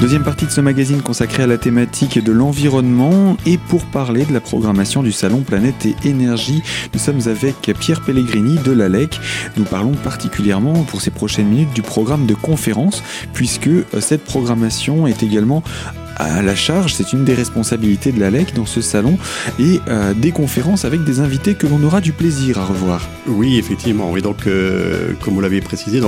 Deuxième 0.01 0.23
partie 0.23 0.47
de 0.47 0.51
ce 0.51 0.61
magazine 0.61 1.03
consacrée 1.03 1.43
à 1.43 1.47
la 1.47 1.59
thématique 1.59 2.17
de 2.17 2.31
l'environnement 2.31 3.37
et 3.45 3.59
pour 3.59 3.85
parler 3.85 4.25
de 4.25 4.33
la 4.33 4.41
programmation 4.41 5.03
du 5.03 5.11
salon 5.11 5.41
Planète 5.41 5.85
et 5.85 5.95
Énergie, 6.03 6.63
nous 6.91 6.99
sommes 6.99 7.21
avec 7.27 7.71
Pierre 7.79 8.01
Pellegrini 8.01 8.57
de 8.65 8.71
l'ALEC. 8.71 9.19
Nous 9.57 9.63
parlons 9.63 9.91
particulièrement 9.91 10.85
pour 10.85 11.01
ces 11.01 11.11
prochaines 11.11 11.49
minutes 11.49 11.73
du 11.73 11.83
programme 11.83 12.25
de 12.25 12.33
conférence 12.33 13.03
puisque 13.33 13.67
euh, 13.67 13.83
cette 13.99 14.23
programmation 14.23 15.05
est 15.05 15.21
également 15.21 15.61
la 16.41 16.55
charge, 16.55 16.93
c'est 16.93 17.13
une 17.13 17.25
des 17.25 17.33
responsabilités 17.33 18.11
de 18.11 18.19
l'ALEC 18.19 18.53
dans 18.53 18.65
ce 18.65 18.81
salon, 18.81 19.17
et 19.59 19.79
euh, 19.87 20.13
des 20.13 20.31
conférences 20.31 20.85
avec 20.85 21.03
des 21.03 21.19
invités 21.19 21.55
que 21.55 21.67
l'on 21.67 21.83
aura 21.83 22.01
du 22.01 22.11
plaisir 22.11 22.59
à 22.59 22.65
revoir. 22.65 23.07
Oui, 23.27 23.57
effectivement. 23.57 24.11
Oui, 24.11 24.21
donc, 24.21 24.47
euh, 24.47 25.13
comme 25.21 25.33
vous 25.33 25.41
l'avez 25.41 25.61
précisé, 25.61 25.99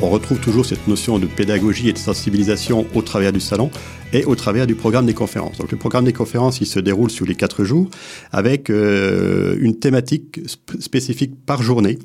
on 0.00 0.08
retrouve 0.08 0.38
toujours 0.38 0.64
cette 0.66 0.86
notion 0.86 1.18
de 1.18 1.26
pédagogie 1.26 1.88
et 1.88 1.92
de 1.92 1.98
sensibilisation 1.98 2.86
au 2.94 3.02
travers 3.02 3.32
du 3.32 3.40
salon 3.40 3.70
et 4.12 4.24
au 4.24 4.34
travers 4.34 4.66
du 4.66 4.74
programme 4.74 5.06
des 5.06 5.14
conférences. 5.14 5.58
Donc, 5.58 5.70
le 5.70 5.78
programme 5.78 6.04
des 6.04 6.12
conférences, 6.12 6.60
il 6.60 6.66
se 6.66 6.80
déroule 6.80 7.10
sur 7.10 7.26
les 7.26 7.34
quatre 7.34 7.64
jours 7.64 7.88
avec 8.32 8.70
euh, 8.70 9.56
une 9.60 9.78
thématique 9.78 10.40
spécifique 10.80 11.32
par 11.46 11.62
journée. 11.62 11.98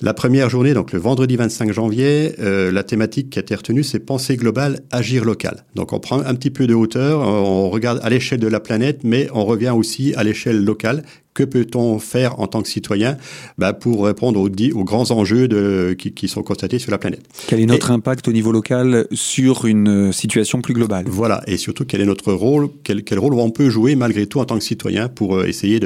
La 0.00 0.14
première 0.14 0.48
journée, 0.48 0.74
donc 0.74 0.92
le 0.92 1.00
vendredi 1.00 1.34
25 1.34 1.72
janvier, 1.72 2.36
euh, 2.38 2.70
la 2.70 2.84
thématique 2.84 3.30
qui 3.30 3.40
a 3.40 3.42
été 3.42 3.56
retenue, 3.56 3.82
c'est 3.82 3.98
penser 3.98 4.36
globale, 4.36 4.78
agir 4.92 5.24
local. 5.24 5.64
Donc 5.74 5.92
on 5.92 5.98
prend 5.98 6.20
un 6.20 6.34
petit 6.36 6.50
peu 6.50 6.68
de 6.68 6.74
hauteur, 6.74 7.18
on 7.20 7.68
regarde 7.68 7.98
à 8.04 8.08
l'échelle 8.08 8.38
de 8.38 8.46
la 8.46 8.60
planète, 8.60 9.00
mais 9.02 9.28
on 9.34 9.44
revient 9.44 9.72
aussi 9.76 10.14
à 10.14 10.22
l'échelle 10.22 10.64
locale. 10.64 11.02
Que 11.34 11.42
peut-on 11.42 11.98
faire 12.00 12.40
en 12.40 12.48
tant 12.48 12.62
que 12.62 12.68
citoyen 12.68 13.16
bah, 13.58 13.72
pour 13.72 14.04
répondre 14.04 14.40
aux, 14.40 14.48
aux 14.48 14.84
grands 14.84 15.10
enjeux 15.12 15.46
de, 15.46 15.94
qui, 15.96 16.12
qui, 16.12 16.26
sont 16.26 16.42
constatés 16.42 16.80
sur 16.80 16.90
la 16.90 16.98
planète? 16.98 17.22
Quel 17.46 17.60
est 17.60 17.66
notre 17.66 17.92
impact 17.92 18.26
au 18.26 18.32
niveau 18.32 18.50
local 18.50 19.06
sur 19.12 19.64
une 19.66 20.12
situation 20.12 20.62
plus 20.62 20.74
globale? 20.74 21.06
Voilà, 21.08 21.42
et 21.46 21.56
surtout 21.56 21.84
quel 21.84 22.00
est 22.00 22.06
notre 22.06 22.32
rôle, 22.32 22.68
quel, 22.82 23.04
quel 23.04 23.20
rôle 23.20 23.34
on 23.34 23.50
peut 23.50 23.68
jouer 23.68 23.94
malgré 23.94 24.26
tout 24.26 24.40
en 24.40 24.44
tant 24.44 24.58
que 24.58 24.64
citoyen 24.64 25.08
pour 25.08 25.36
euh, 25.36 25.46
essayer 25.46 25.80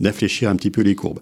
d'infléchir 0.00 0.48
un 0.48 0.56
petit 0.56 0.70
peu 0.70 0.80
les 0.80 0.94
courbes? 0.94 1.20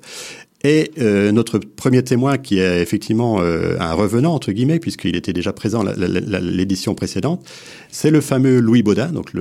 Et 0.64 0.92
euh, 0.99 1.33
notre 1.33 1.59
premier 1.59 2.02
témoin, 2.04 2.38
qui 2.38 2.59
est 2.59 2.81
effectivement 2.81 3.40
euh, 3.40 3.75
un 3.81 3.95
revenant, 3.95 4.35
entre 4.35 4.52
guillemets, 4.52 4.78
puisqu'il 4.78 5.16
était 5.16 5.33
déjà 5.33 5.52
présent 5.52 5.83
l'édition 5.83 6.95
précédente, 6.95 7.45
c'est 7.90 8.11
le 8.11 8.21
fameux 8.21 8.61
Louis 8.61 8.83
Baudin, 8.83 9.09
donc 9.09 9.33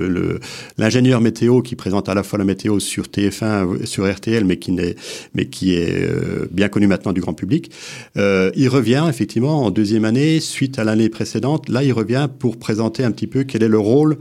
l'ingénieur 0.78 1.20
météo 1.20 1.62
qui 1.62 1.76
présente 1.76 2.08
à 2.08 2.14
la 2.14 2.22
fois 2.22 2.38
la 2.38 2.44
météo 2.44 2.80
sur 2.80 3.04
TF1, 3.04 3.86
sur 3.86 4.12
RTL, 4.12 4.44
mais 4.44 4.56
qui, 4.56 4.72
est, 4.78 4.98
mais 5.34 5.46
qui 5.46 5.74
est 5.74 5.94
euh, 5.94 6.48
bien 6.50 6.68
connu 6.68 6.88
maintenant 6.88 7.12
du 7.12 7.20
grand 7.20 7.34
public. 7.34 7.70
il 8.16 8.68
revient 8.68 9.06
effectivement 9.08 9.64
en 9.64 9.70
deuxième 9.70 10.04
année, 10.04 10.40
suite 10.40 10.78
à 10.78 10.84
l'année 10.84 11.08
précédente. 11.08 11.68
Là, 11.68 11.84
il 11.84 11.92
revient 11.92 12.28
pour 12.38 12.56
présenter 12.56 13.04
un 13.04 13.12
petit 13.12 13.26
peu 13.26 13.44
quel 13.44 13.62
est 13.62 13.68
le 13.68 13.78
rôle 13.78 14.18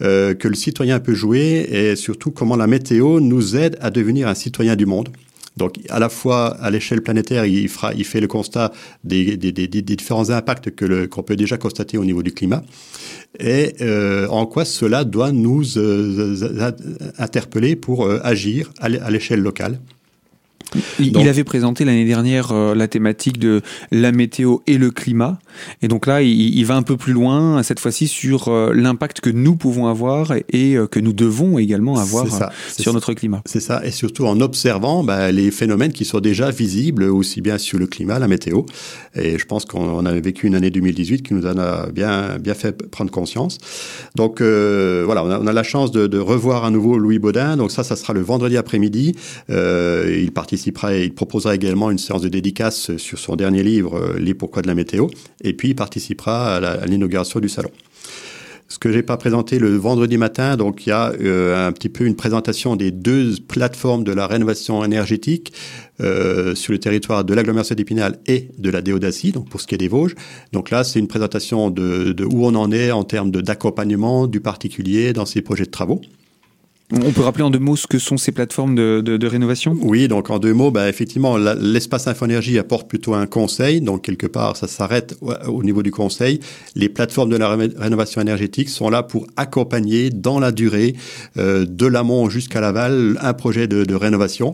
que 0.00 0.48
le 0.48 0.54
citoyen 0.54 1.00
peut 1.00 1.14
jouer 1.14 1.68
et 1.70 1.96
surtout 1.96 2.30
comment 2.30 2.56
la 2.56 2.66
météo 2.66 3.20
nous 3.20 3.56
aide 3.56 3.76
à 3.80 3.90
devenir 3.90 4.28
un 4.28 4.34
citoyen 4.34 4.76
du 4.76 4.86
monde. 4.86 5.10
Donc, 5.58 5.74
à 5.88 5.98
la 5.98 6.08
fois 6.08 6.56
à 6.60 6.70
l'échelle 6.70 7.02
planétaire, 7.02 7.44
il, 7.44 7.68
fait 7.68 8.20
le 8.20 8.28
constat 8.28 8.72
des, 9.04 9.36
différents 9.36 10.30
impacts 10.30 10.70
qu'on 11.10 11.22
peut 11.22 11.36
déjà 11.36 11.58
constater 11.58 11.98
au 11.98 12.04
niveau 12.04 12.22
du 12.22 12.32
climat 12.32 12.62
et 13.38 13.74
euh, 13.80 14.26
en 14.28 14.46
quoi 14.46 14.64
cela 14.64 15.04
doit 15.04 15.32
nous 15.32 15.76
euh, 15.76 16.72
interpeller 17.18 17.76
pour 17.76 18.06
euh, 18.06 18.20
agir 18.22 18.72
à 18.80 19.10
l'échelle 19.10 19.40
locale. 19.40 19.80
Il, 20.98 21.28
avait 21.28 21.44
présenté 21.44 21.84
l'année 21.84 22.04
dernière 22.04 22.52
euh, 22.52 22.74
la 22.74 22.88
thématique 22.88 23.38
de 23.38 23.62
la 23.90 24.12
météo 24.12 24.58
et 24.66 24.76
le 24.76 24.90
climat. 24.90 25.38
Et 25.82 25.88
donc 25.88 26.06
là, 26.06 26.22
il, 26.22 26.64
va 26.64 26.76
un 26.76 26.82
peu 26.82 26.96
plus 26.96 27.12
loin, 27.12 27.62
cette 27.62 27.80
fois-ci, 27.80 28.06
sur 28.06 28.48
euh, 28.48 28.72
l'impact 28.74 29.20
que 29.20 29.30
nous 29.30 29.56
pouvons 29.56 29.86
avoir 29.86 30.32
et, 30.32 30.76
euh, 30.76 30.86
que 30.86 31.00
nous 31.00 31.12
devons 31.12 31.58
également 31.58 31.96
avoir 31.96 32.26
sur 32.76 32.92
notre 32.92 33.14
climat. 33.14 33.42
C'est 33.46 33.60
ça. 33.60 33.84
Et 33.84 33.90
surtout 33.90 34.26
en 34.26 34.40
observant 34.40 35.02
bah, 35.02 35.32
les 35.32 35.50
phénomènes 35.50 35.92
qui 35.92 36.04
sont 36.04 36.20
déjà 36.20 36.50
visibles, 36.50 37.04
aussi 37.04 37.40
bien 37.40 37.56
sur 37.56 37.78
le 37.78 37.86
climat, 37.86 38.18
la 38.18 38.28
météo. 38.28 38.62
Et 39.14 39.38
je 39.38 39.44
pense 39.46 39.64
qu'on 39.64 40.04
a 40.04 40.12
vécu 40.12 40.46
une 40.46 40.54
année 40.54 40.70
2018 40.70 41.22
qui 41.22 41.34
nous 41.34 41.46
en 41.46 41.58
a 41.58 41.88
bien, 41.90 42.38
bien 42.38 42.54
fait 42.54 42.72
prendre 42.90 43.10
conscience. 43.10 43.58
Donc 44.16 44.40
voilà, 44.40 45.24
on 45.24 45.46
a, 45.46 45.52
la 45.52 45.62
chance 45.62 45.90
de, 45.90 46.06
de, 46.06 46.18
revoir 46.18 46.64
à 46.64 46.70
nouveau 46.70 46.98
Louis 46.98 47.18
Baudin. 47.18 47.56
Donc 47.56 47.70
ça, 47.70 47.84
ça 47.84 47.96
sera 47.96 48.12
le 48.12 48.20
vendredi 48.20 48.56
après-midi. 48.56 49.14
il 49.48 50.30
participe 50.32 50.57
il 50.66 51.14
proposera 51.14 51.54
également 51.54 51.90
une 51.90 51.98
séance 51.98 52.22
de 52.22 52.28
dédicace 52.28 52.96
sur 52.96 53.18
son 53.18 53.36
dernier 53.36 53.62
livre, 53.62 53.96
euh, 53.96 54.18
Les 54.18 54.34
pourquoi 54.34 54.62
de 54.62 54.66
la 54.66 54.74
météo, 54.74 55.06
et 55.42 55.52
puis 55.52 55.68
il 55.68 55.74
participera 55.74 56.56
à 56.56 56.86
l'inauguration 56.86 57.40
du 57.40 57.48
salon. 57.48 57.70
Ce 58.70 58.78
que 58.78 58.92
j'ai 58.92 59.02
pas 59.02 59.16
présenté 59.16 59.58
le 59.58 59.74
vendredi 59.76 60.18
matin, 60.18 60.56
donc 60.56 60.86
il 60.86 60.90
y 60.90 60.92
a 60.92 61.12
euh, 61.22 61.66
un 61.66 61.72
petit 61.72 61.88
peu 61.88 62.04
une 62.04 62.16
présentation 62.16 62.76
des 62.76 62.90
deux 62.90 63.34
plateformes 63.48 64.04
de 64.04 64.12
la 64.12 64.26
rénovation 64.26 64.84
énergétique 64.84 65.54
euh, 66.02 66.54
sur 66.54 66.72
le 66.72 66.78
territoire 66.78 67.24
de 67.24 67.32
l'agglomération 67.32 67.74
d'Épinal 67.74 68.18
et 68.26 68.50
de 68.58 68.68
la 68.68 68.82
Déodacie, 68.82 69.32
donc 69.32 69.48
pour 69.48 69.62
ce 69.62 69.66
qui 69.66 69.74
est 69.74 69.78
des 69.78 69.88
Vosges. 69.88 70.14
Donc 70.52 70.68
là, 70.70 70.84
c'est 70.84 70.98
une 70.98 71.08
présentation 71.08 71.70
de, 71.70 72.12
de, 72.12 72.24
où 72.24 72.44
on 72.44 72.54
en 72.54 72.70
est 72.70 72.90
en 72.90 73.04
termes 73.04 73.30
d'accompagnement 73.30 74.26
du 74.26 74.40
particulier 74.40 75.14
dans 75.14 75.24
ses 75.24 75.40
projets 75.40 75.64
de 75.64 75.70
travaux. 75.70 76.02
On 76.90 77.12
peut 77.12 77.20
rappeler 77.20 77.44
en 77.44 77.50
deux 77.50 77.58
mots 77.58 77.76
ce 77.76 77.86
que 77.86 77.98
sont 77.98 78.16
ces 78.16 78.32
plateformes 78.32 78.74
de, 78.74 79.02
de, 79.04 79.18
de 79.18 79.26
rénovation? 79.26 79.76
Oui, 79.82 80.08
donc 80.08 80.30
en 80.30 80.38
deux 80.38 80.54
mots, 80.54 80.70
bah, 80.70 80.88
effectivement, 80.88 81.36
l'espace 81.36 82.06
Infoénergie 82.06 82.58
apporte 82.58 82.88
plutôt 82.88 83.12
un 83.12 83.26
conseil, 83.26 83.82
donc 83.82 84.02
quelque 84.02 84.26
part, 84.26 84.56
ça 84.56 84.68
s'arrête 84.68 85.14
au, 85.20 85.62
niveau 85.62 85.82
du 85.82 85.90
conseil. 85.90 86.40
Les 86.76 86.88
plateformes 86.88 87.28
de 87.28 87.36
la 87.36 87.50
rénovation 87.50 88.22
énergétique 88.22 88.70
sont 88.70 88.88
là 88.88 89.02
pour 89.02 89.26
accompagner 89.36 90.08
dans 90.08 90.40
la 90.40 90.50
durée, 90.50 90.94
euh, 91.36 91.66
de 91.68 91.86
l'amont 91.86 92.30
jusqu'à 92.30 92.62
l'aval, 92.62 93.18
un 93.20 93.34
projet 93.34 93.68
de, 93.68 93.84
de 93.84 93.94
rénovation 93.94 94.52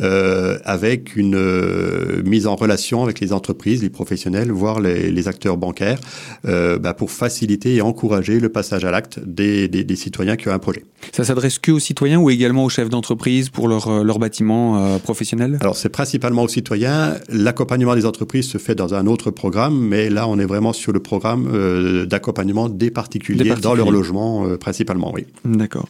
euh, 0.00 0.58
avec 0.64 1.16
une 1.16 1.36
euh, 1.36 2.22
mise 2.24 2.46
en 2.46 2.56
relation 2.56 3.02
avec 3.02 3.20
les 3.20 3.34
entreprises, 3.34 3.82
les 3.82 3.90
professionnels, 3.90 4.50
voire 4.50 4.80
les, 4.80 5.10
les 5.10 5.28
acteurs 5.28 5.58
bancaires, 5.58 5.98
bah, 6.44 6.94
pour 6.94 7.10
faciliter 7.10 7.74
et 7.74 7.82
encourager 7.82 8.40
le 8.40 8.48
passage 8.48 8.86
à 8.86 8.90
l'acte 8.90 9.20
des, 9.22 9.68
des, 9.68 9.84
des 9.84 9.96
citoyens 9.96 10.36
qui 10.36 10.48
ont 10.48 10.52
un 10.52 10.58
projet. 10.58 10.84
Ça 11.12 11.24
s'adresse 11.24 11.58
que 11.58 11.73
aux 11.74 11.78
citoyens 11.78 12.18
ou 12.18 12.30
également 12.30 12.64
aux 12.64 12.68
chefs 12.68 12.88
d'entreprise 12.88 13.50
pour 13.50 13.68
leur, 13.68 13.88
euh, 13.88 14.02
leur 14.02 14.18
bâtiment 14.18 14.78
euh, 14.78 14.98
professionnel? 14.98 15.58
Alors 15.60 15.76
c'est 15.76 15.88
principalement 15.88 16.42
aux 16.42 16.48
citoyens. 16.48 17.16
L'accompagnement 17.28 17.94
des 17.94 18.06
entreprises 18.06 18.48
se 18.48 18.58
fait 18.58 18.74
dans 18.74 18.94
un 18.94 19.06
autre 19.06 19.30
programme, 19.30 19.78
mais 19.78 20.10
là 20.10 20.26
on 20.28 20.38
est 20.38 20.44
vraiment 20.44 20.72
sur 20.72 20.92
le 20.92 21.00
programme 21.00 21.48
euh, 21.52 22.06
d'accompagnement 22.06 22.68
des 22.68 22.90
particuliers, 22.90 23.54
dans 23.60 23.74
leur 23.74 23.90
logement 23.90 24.46
principalement, 24.58 25.12
oui. 25.12 25.26
D'accord. 25.44 25.88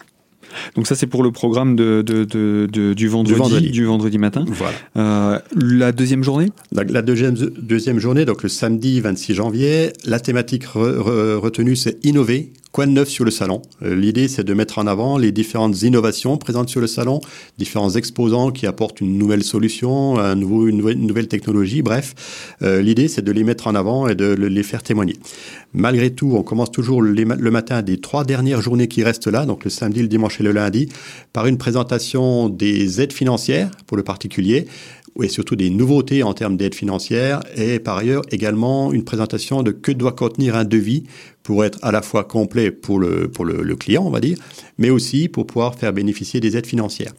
Donc 0.77 0.87
ça 0.87 0.95
c'est 0.95 1.07
pour 1.07 1.23
le 1.23 1.33
programme 1.33 1.75
de, 1.75 2.03
de, 2.03 2.25
de, 2.25 2.67
du, 2.95 3.09
vendredi, 3.09 3.71
du, 3.71 3.85
vendredi, 3.85 4.19
matin. 4.19 4.45
Voilà. 4.47 5.43
la 5.57 5.93
deuxième 5.93 6.23
journée? 6.23 6.51
La, 6.73 7.03
deuxième, 7.03 7.35
deuxième 7.35 7.99
journée, 7.99 8.25
donc 8.25 8.43
le 8.43 8.49
samedi 8.49 9.01
26 9.01 9.35
janvier, 9.35 9.93
la 10.05 10.21
thématique 10.21 10.65
retenue 10.67 11.77
c'est 11.77 12.05
innover, 12.05 12.53
Quoi 12.75 12.87
de 12.87 12.91
neuf 12.91 13.09
sur 13.09 13.25
le 13.25 13.31
salon 13.31 13.63
euh, 13.85 13.95
L'idée, 13.95 14.27
c'est 14.27 14.43
de 14.43 14.53
mettre 14.53 14.79
en 14.79 14.89
avant 14.89 15.17
les 15.17 15.31
différentes 15.31 15.83
innovations 15.83 16.37
présentes 16.39 16.69
sur 16.69 16.81
le 16.81 16.89
salon, 16.89 17.21
différents 17.57 17.91
exposants 17.91 18.51
qui 18.51 18.67
apportent 18.67 19.01
une 19.01 19.17
nouvelle 19.17 19.45
solution, 19.45 20.19
un 20.19 20.35
nouveau, 20.35 20.67
une, 20.67 20.79
nouvelle, 20.79 21.29
technologie. 21.29 21.83
Bref, 21.83 22.57
euh, 22.63 22.83
l'idée, 22.83 23.07
c'est 23.07 23.23
de 23.23 23.31
les 23.31 23.45
mettre 23.45 23.69
en 23.69 23.77
avant 23.77 24.09
et 24.09 24.17
de 24.17 24.35
les 24.35 24.63
faire 24.65 24.83
témoigner. 24.83 25.15
Malgré 25.73 26.11
tout, 26.11 26.33
on 26.35 26.43
commence 26.43 26.73
toujours 26.73 27.01
le 27.01 27.51
matin 27.53 27.81
des 27.83 27.99
trois 27.99 28.25
dernières 28.25 28.61
journées 28.61 28.89
qui 28.89 29.05
restent 29.05 29.29
là, 29.29 29.47
donc 29.47 29.63
le 29.63 29.71
samedi, 29.71 30.03
le 30.03 30.09
dimanche 30.09 30.41
et 30.41 30.43
le 30.43 30.51
lundi, 30.51 30.89
par 31.33 31.47
une 31.47 31.59
présentation 31.59 32.49
des 32.49 33.01
aides 33.01 33.13
financières 33.13 33.71
pour 33.87 33.97
le 33.97 34.03
particulier, 34.03 34.67
et 35.23 35.29
surtout 35.29 35.57
des 35.57 35.71
nouveautés 35.71 36.23
en 36.23 36.35
termes 36.35 36.57
d'aide 36.57 36.75
financière 36.75 37.41
et 37.57 37.79
par 37.79 37.99
ailleurs 37.99 38.23
également 38.31 38.93
une 38.93 39.05
présentation 39.05 39.63
de 39.63 39.71
que 39.71 39.93
doit 39.93 40.13
contenir 40.13 40.57
un 40.57 40.65
devis 40.65 41.05
pour 41.43 41.65
être 41.65 41.79
à 41.83 41.93
la 41.93 42.03
fois 42.03 42.25
complet 42.25 42.71
pour 42.71 42.99
le, 42.99 43.29
pour 43.29 43.45
le, 43.45 43.77
client, 43.77 44.03
on 44.05 44.11
va 44.11 44.21
dire, 44.21 44.39
mais 44.79 44.91
aussi 44.91 45.29
pour 45.29 45.47
pouvoir 45.47 45.75
faire 45.75 45.93
bénéficier 45.93 46.41
des 46.41 46.57
aides 46.57 46.67
financières. 46.67 47.13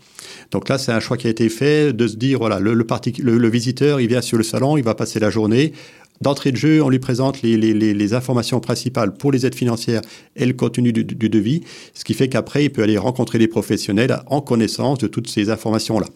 Donc 0.52 0.68
là, 0.68 0.78
c'est 0.78 0.92
un 0.92 1.00
choix 1.00 1.16
qui 1.16 1.28
a 1.28 1.30
été 1.30 1.48
fait 1.48 1.94
de 1.94 2.08
se 2.08 2.16
dire, 2.16 2.40
voilà, 2.40 2.60
le, 2.60 2.74
le, 2.74 3.38
le, 3.38 3.50
visiteur, 3.50 4.02
il 4.02 4.08
vient 4.08 4.22
sur 4.22 4.38
le 4.38 4.44
salon, 4.44 4.78
il 4.78 4.84
va 4.84 4.96
passer 4.96 5.20
la 5.20 5.30
journée. 5.30 5.74
D'entrée 6.22 6.52
de 6.52 6.58
jeu, 6.58 6.82
on 6.82 6.90
lui 6.90 7.00
présente 7.00 7.42
les, 7.44 7.56
les, 7.56 7.74
les, 7.74 8.14
informations 8.14 8.60
principales 8.60 9.14
pour 9.14 9.32
les 9.32 9.46
aides 9.46 9.54
financières 9.54 10.02
et 10.36 10.46
le 10.46 10.54
contenu 10.54 10.92
du, 10.92 11.04
du 11.04 11.30
devis, 11.30 11.62
ce 11.94 12.04
qui 12.04 12.14
fait 12.14 12.30
qu'après, 12.30 12.66
il 12.66 12.72
peut 12.72 12.84
aller 12.84 12.98
rencontrer 12.98 13.38
des 13.38 13.50
professionnels 13.50 14.18
en 14.28 14.42
connaissance 14.42 14.98
de 15.00 15.08
toutes 15.08 15.30
ces 15.30 15.50
informations-là. 15.50 16.08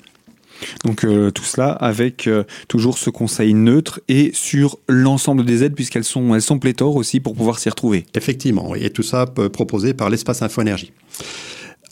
Donc 0.85 1.03
euh, 1.03 1.31
tout 1.31 1.43
cela 1.43 1.71
avec 1.71 2.27
euh, 2.27 2.43
toujours 2.67 2.97
ce 2.97 3.09
conseil 3.09 3.53
neutre 3.53 4.01
et 4.07 4.31
sur 4.33 4.77
l'ensemble 4.87 5.45
des 5.45 5.63
aides 5.63 5.75
puisqu'elles 5.75 6.03
sont 6.03 6.35
elles 6.35 6.41
sont 6.41 6.59
pléthores 6.59 6.95
aussi 6.95 7.19
pour 7.19 7.35
pouvoir 7.35 7.59
s'y 7.59 7.69
retrouver. 7.69 8.05
Effectivement, 8.15 8.75
et 8.75 8.89
tout 8.89 9.03
ça 9.03 9.25
proposé 9.25 9.93
par 9.93 10.09
l'espace 10.09 10.41
Info 10.41 10.61
Énergie. 10.61 10.91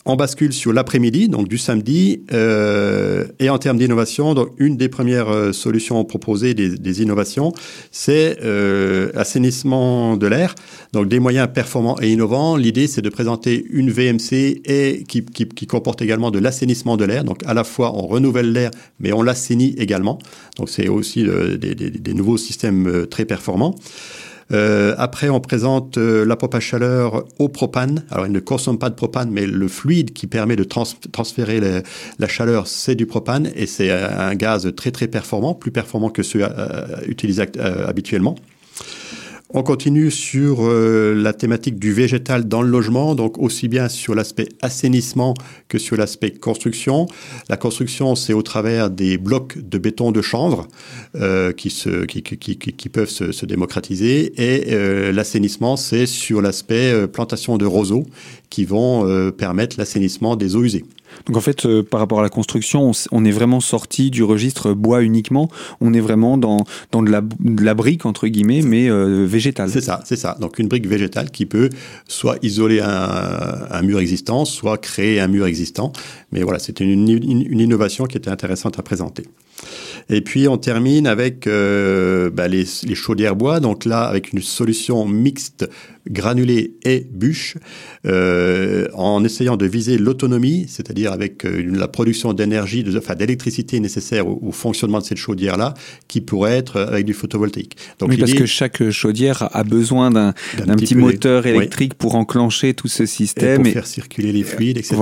On 0.10 0.16
bascule 0.16 0.54
sur 0.54 0.72
l'après-midi, 0.72 1.28
donc 1.28 1.50
du 1.50 1.58
samedi, 1.58 2.22
euh, 2.32 3.26
et 3.40 3.50
en 3.50 3.58
termes 3.58 3.78
d'innovation, 3.78 4.34
donc 4.36 4.52
une 4.58 4.78
des 4.78 4.88
premières 4.88 5.28
euh, 5.28 5.52
solutions 5.52 6.02
proposées 6.06 6.54
des, 6.54 7.02
innovations, 7.02 7.52
c'est 7.92 8.38
euh, 8.42 9.12
assainissement 9.16 10.16
de 10.16 10.26
l'air, 10.28 10.56
donc 10.94 11.10
des 11.10 11.20
moyens 11.20 11.50
performants 11.54 11.98
et 12.02 12.10
innovants. 12.10 12.56
L'idée, 12.56 12.88
c'est 12.88 13.02
de 13.02 13.10
présenter 13.10 13.66
une 13.70 13.92
VMC 13.92 14.62
et 14.64 15.04
qui, 15.10 15.26
qui, 15.26 15.68
comporte 15.68 16.02
également 16.02 16.32
de 16.32 16.40
l'assainissement 16.40 16.96
de 16.96 17.04
l'air, 17.04 17.26
donc 17.26 17.46
à 17.46 17.54
la 17.54 17.66
fois 17.66 17.92
on 17.94 18.08
renouvelle 18.08 18.54
l'air, 18.54 18.72
mais 19.02 19.12
on 19.12 19.22
l'assainit 19.22 19.76
également. 19.78 20.20
Donc 20.56 20.70
c'est 20.70 20.88
aussi 20.88 21.28
euh, 21.28 21.58
des, 21.58 22.14
nouveaux 22.14 22.38
systèmes 22.38 23.08
très 23.12 23.26
performants. 23.26 23.76
Euh, 24.52 24.96
après, 24.98 25.30
on 25.30 25.40
présente 25.40 25.98
euh, 25.98 26.26
la 26.26 26.36
pompe 26.36 26.56
à 26.56 26.60
chaleur 26.60 27.26
au 27.40 27.50
propane. 27.50 28.04
Alors, 28.12 28.26
il 28.26 28.32
ne 28.32 28.40
consomme 28.40 28.80
pas 28.80 28.90
de 28.90 28.96
propane, 28.96 29.30
mais 29.30 29.46
le 29.46 29.68
fluide 29.68 30.14
qui 30.14 30.28
permet 30.28 30.56
de 30.56 30.64
transférer 30.64 31.62
la 32.20 32.28
chaleur, 32.28 32.68
c'est 32.68 32.96
du 32.96 33.06
propane 33.06 33.50
et 33.56 33.66
c'est 33.66 33.92
un 33.92 34.36
gaz 34.36 34.72
très 34.76 34.92
très 34.92 35.08
performant, 35.08 35.54
plus 35.54 35.72
performant 35.72 36.10
que 36.10 36.24
ceux 36.24 36.42
euh, 36.44 36.86
utilisés 37.08 37.46
habituellement. 37.88 38.36
On 39.54 39.64
continue 39.64 40.12
sur 40.12 40.58
euh, 40.60 41.14
la 41.16 41.32
thématique 41.32 41.80
du 41.80 41.94
végétal 41.94 42.50
dans 42.50 42.62
le 42.62 42.70
logement, 42.70 43.16
donc 43.16 43.38
aussi 43.38 43.70
bien 43.70 43.88
sur 43.88 44.14
l'aspect 44.14 44.50
assainissement 44.62 45.36
que 45.70 45.78
sur 45.78 45.96
l'aspect 45.96 46.32
construction. 46.32 47.06
La 47.48 47.56
construction, 47.56 48.16
c'est 48.16 48.34
au 48.34 48.42
travers 48.42 48.90
des 48.90 49.18
blocs 49.18 49.58
de 49.58 49.78
béton 49.78 50.12
de 50.12 50.22
chanvre 50.22 50.68
euh, 51.16 51.54
qui, 51.54 51.70
peuvent 52.92 53.10
se, 53.10 53.32
se, 53.32 53.46
démocratiser. 53.46 54.34
Et 54.36 54.74
euh, 54.74 55.14
l'assainissement, 55.14 55.78
c'est 55.78 56.08
sur 56.08 56.42
l'aspect 56.42 57.08
plantation 57.08 57.58
de 57.58 57.66
roseaux 57.66 58.06
qui 58.50 58.66
vont 58.66 59.32
permettre 59.32 59.78
l'assainissement 59.78 60.36
des 60.36 60.58
eaux 60.58 60.64
usées. 60.64 60.84
Donc 61.26 61.38
en 61.38 61.42
fait, 61.42 61.66
euh, 61.66 61.84
par 61.84 62.00
rapport 62.00 62.20
à 62.20 62.24
la 62.24 62.30
construction, 62.30 62.92
on, 63.12 63.26
est 63.26 63.32
vraiment 63.32 63.60
sorti 63.60 64.12
du 64.12 64.24
registre 64.24 64.74
bois 64.74 65.04
uniquement. 65.04 65.50
On 65.82 65.94
est 65.94 66.00
vraiment 66.00 66.38
dans, 66.38 66.66
dans 66.92 67.02
de, 67.02 67.12
la, 67.12 67.74
brique, 67.74 68.06
entre 68.06 68.28
guillemets, 68.28 68.62
mais 68.62 68.90
euh, 68.90 69.26
végétale. 69.26 69.70
C'est 69.70 69.82
ça, 69.82 70.02
c'est 70.06 70.16
ça. 70.16 70.38
Donc 70.40 70.60
une 70.60 70.68
brique 70.68 70.88
végétale 70.88 71.32
qui 71.32 71.46
peut 71.46 71.70
soit 72.08 72.38
isoler 72.42 72.80
un, 72.82 73.82
mur 73.82 74.00
existant, 74.00 74.46
soit 74.46 74.78
créer 74.78 75.20
un 75.20 75.28
mur 75.28 75.46
existant. 75.46 75.92
Mais 76.32 76.44
voilà, 76.44 76.60
c'était 76.60 76.84
une, 76.84 77.08
une 77.10 77.60
innovation 77.60 78.06
qui 78.06 78.18
était 78.18 78.30
intéressante 78.30 78.80
à 78.80 78.84
présenter. 78.84 79.24
Et 80.10 80.22
puis 80.22 80.48
on 80.48 80.58
termine 80.58 81.08
avec 81.08 81.48
euh, 81.48 82.30
bah, 82.30 82.48
les, 82.48 82.66
les, 82.84 82.96
chaudières 82.96 83.36
bois, 83.36 83.60
donc 83.60 83.86
là 83.86 84.04
avec 84.04 84.32
une 84.32 84.42
solution 84.42 85.06
mixte 85.06 85.68
granulé 86.10 86.76
et 86.84 87.06
bûche, 87.12 87.58
euh, 88.06 88.88
en 88.94 89.24
essayant 89.24 89.58
de 89.58 89.66
viser 89.66 89.98
l'autonomie, 89.98 90.66
c'est-à-dire 90.68 91.12
avec 91.12 91.46
euh, 91.46 91.64
la 91.66 91.88
production 91.88 92.34
d'énergie, 92.34 92.86
enfin 92.98 93.16
d'électricité 93.16 93.80
nécessaire 93.80 94.28
au, 94.28 94.52
fonctionnement 94.52 95.00
de 95.00 95.04
cette 95.04 95.18
chaudière-là, 95.18 95.74
qui 96.08 96.22
pourrait 96.22 96.58
être 96.58 96.80
avec 96.80 97.06
du 97.06 97.14
photovoltaïque. 97.14 97.78
Donc, 98.00 98.10
oui, 98.10 98.18
parce 98.18 98.34
que 98.34 98.46
chaque 98.46 98.90
chaudière 98.90 99.50
a 99.52 99.64
besoin 99.64 100.12
d'un 100.12 100.34
petit, 100.78 100.96
moteur 100.96 101.46
électrique 101.46 101.94
pour 101.96 102.16
enclencher 102.16 102.74
tout 102.74 102.88
ce 102.88 103.06
système. 103.06 103.62
Et 103.62 103.64
pour 103.64 103.74
faire 103.74 103.88
circuler 103.88 104.32
les 104.32 104.44
fluides, 104.44 104.78
etc. 104.78 104.98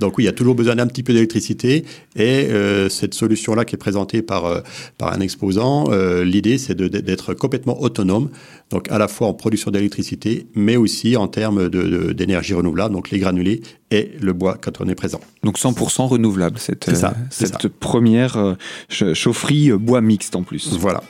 Donc 0.00 0.18
oui, 0.18 0.24
il 0.24 0.26
y 0.26 0.30
a 0.30 0.32
toujours 0.32 0.54
besoin 0.54 0.76
d'un 0.76 0.86
petit 0.86 1.02
peu 1.02 1.12
d'électricité. 1.12 1.84
Et 2.16 2.48
cette 2.88 3.14
solution-là 3.14 3.64
qui 3.64 3.74
est 3.74 3.78
présentée 3.88 4.20
par, 4.20 4.44
euh, 4.44 4.60
par 4.98 5.14
un 5.14 5.20
exposant, 5.20 5.86
euh, 5.90 6.22
l'idée 6.22 6.58
c'est 6.58 6.76
d'être 6.76 7.32
complètement 7.32 7.80
autonome 7.80 8.28
donc 8.68 8.90
à 8.90 8.98
la 8.98 9.08
fois 9.08 9.28
en 9.28 9.32
production 9.32 9.70
d'électricité, 9.70 10.46
mais 10.54 10.76
aussi 10.76 11.16
en 11.16 11.26
termes 11.26 11.70
d'énergie 11.70 12.52
renouvelable, 12.52 12.94
donc 12.94 13.10
les 13.10 13.18
granulés 13.18 13.62
et 13.90 14.12
le 14.20 14.32
bois 14.32 14.56
quand 14.60 14.80
on 14.80 14.88
est 14.88 14.94
présent. 14.94 15.20
Donc 15.42 15.58
100% 15.58 16.06
renouvelable, 16.08 16.58
cette, 16.58 16.94
ça, 16.94 17.08
euh, 17.08 17.24
cette 17.30 17.68
première 17.68 18.36
euh, 18.36 18.54
chaufferie 18.88 19.70
euh, 19.70 19.78
bois 19.78 20.00
mixte 20.00 20.36
en 20.36 20.42
plus. 20.42 20.74
Voilà. 20.78 21.02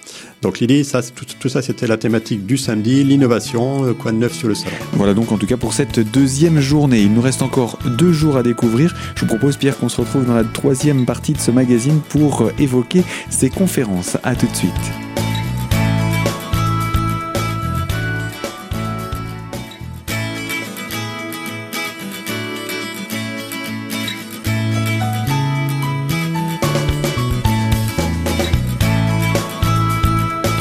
Donc 0.43 0.61
l'idée, 0.61 0.85
ça, 0.85 1.01
tout, 1.03 1.49
ça, 1.49 1.63
c'était 1.63 1.89
la 1.89 1.97
thématique 1.97 2.47
du 2.47 2.57
samedi, 2.57 3.03
l'innovation, 3.03 3.93
quoi 3.95 4.13
de 4.13 4.19
neuf 4.19 4.35
sur 4.35 4.49
le 4.49 4.55
salon. 4.55 4.77
Voilà 4.93 5.15
donc 5.15 5.33
en 5.33 5.39
tout 5.39 5.47
cas 5.47 5.57
pour 5.57 5.73
cette 5.73 5.99
deuxième 5.99 6.61
journée. 6.61 7.01
Il 7.01 7.13
nous 7.13 7.23
reste 7.23 7.43
encore 7.43 7.79
deux 7.99 8.13
jours 8.13 8.37
à 8.37 8.43
découvrir. 8.43 8.95
Je 9.17 9.23
vous 9.23 9.27
propose 9.27 9.57
Pierre 9.57 9.77
qu'on 9.77 9.89
se 9.89 10.01
retrouve 10.01 10.27
dans 10.27 10.35
la 10.35 10.45
troisième 10.45 11.07
partie 11.07 11.33
de 11.33 11.39
ce 11.39 11.51
magazine 11.51 12.01
pour 12.09 12.51
évoquer 12.59 13.03
ces 13.31 13.51
conférences. 13.51 14.17
À 14.23 14.37
tout 14.37 14.47
de 14.47 14.55
suite. 14.55 15.08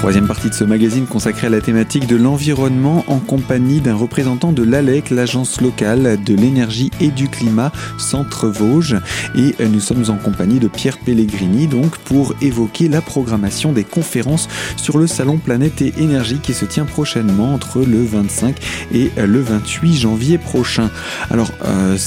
Troisième 0.08 0.26
partie 0.26 0.50
de 0.50 0.54
ce 0.54 0.64
magazine 0.64 1.06
consacré 1.06 1.48
à 1.48 1.50
la 1.50 1.60
thématique 1.60 2.08
de 2.08 2.16
l'environnement 2.16 3.04
en 3.08 3.20
compagnie 3.20 3.82
d'un 3.82 3.94
représentant 3.94 4.54
de 4.54 4.64
l'ALEC, 4.64 5.10
l'agence 5.10 5.60
locale 5.60 6.18
de 6.24 6.34
l'énergie 6.34 6.92
et 7.02 7.10
du 7.10 7.28
climat 7.28 7.74
Centre 7.98 8.48
Vosges. 8.48 8.96
Et 9.36 9.54
euh, 9.60 9.68
nous 9.68 9.82
sommes 9.82 10.06
en 10.08 10.16
compagnie 10.16 10.60
de 10.60 10.70
Pierre 10.70 10.98
Pellegrini 10.98 11.68
donc 11.68 11.98
pour 11.98 12.36
évoquer 12.42 12.88
la 12.88 13.02
programmation 13.02 13.74
des 13.74 13.84
conférences 13.84 14.48
sur 14.78 14.98
le 14.98 15.08
salon 15.08 15.40
Planète 15.40 15.82
et 15.82 15.94
Énergie 15.98 16.40
qui 16.40 16.54
se 16.54 16.64
tient 16.64 16.86
prochainement 16.86 17.54
entre 17.54 17.82
le 17.82 18.02
25 18.02 18.56
et 18.94 19.12
euh, 19.18 19.28
le 19.28 19.42
28 19.42 19.94
janvier 19.94 20.38
prochain. 20.38 20.90
Alors, 21.30 21.52
euh, 21.66 21.98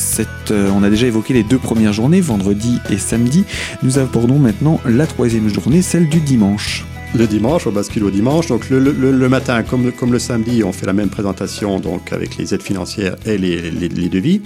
on 0.75 0.83
a 0.83 0.89
déjà 0.89 1.07
évoqué 1.07 1.35
les 1.35 1.43
deux 1.43 1.59
premières 1.59 1.93
journées, 1.93 2.23
vendredi 2.23 2.79
et 2.89 2.97
samedi. 2.97 3.45
Nous 3.83 3.99
abordons 3.99 4.39
maintenant 4.39 4.81
la 4.87 5.07
troisième 5.07 5.53
journée, 5.53 5.83
celle 5.83 6.09
du 6.09 6.21
dimanche. 6.21 6.87
Le 7.13 7.27
dimanche, 7.27 7.67
on 7.67 7.73
bascule 7.73 8.05
au 8.05 8.11
dimanche. 8.11 8.47
Donc 8.47 8.71
le, 8.71 8.79
le, 8.79 9.29
matin, 9.29 9.65
comme, 9.65 9.91
comme, 9.91 10.13
le 10.13 10.21
samedi, 10.21 10.63
on 10.63 10.73
fait 10.73 10.87
la 10.87 10.93
même 10.93 11.11
présentation 11.11 11.81
donc 11.81 12.13
avec 12.13 12.37
les 12.37 12.55
aides 12.55 12.63
financières 12.63 13.17
et 13.27 13.37
les, 13.37 13.71
les, 13.73 13.89
les 13.89 14.09
devis. 14.09 14.41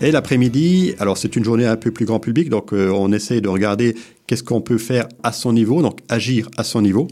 Et 0.00 0.10
l'après-midi, 0.10 0.94
alors 0.98 1.18
c'est 1.18 1.36
une 1.36 1.44
journée 1.44 1.66
un 1.66 1.76
peu 1.76 1.90
plus 1.90 2.06
grand 2.06 2.18
public, 2.18 2.48
donc 2.48 2.72
euh, 2.72 2.90
on 2.90 3.12
essaie 3.12 3.42
de 3.42 3.48
regarder 3.48 3.94
qu'est-ce 4.26 4.42
qu'on 4.42 4.62
peut 4.62 4.78
faire 4.78 5.06
à 5.22 5.32
son 5.32 5.52
niveau, 5.52 5.82
donc 5.82 6.00
agir 6.08 6.48
à 6.56 6.64
son 6.64 6.80
niveau. 6.80 7.06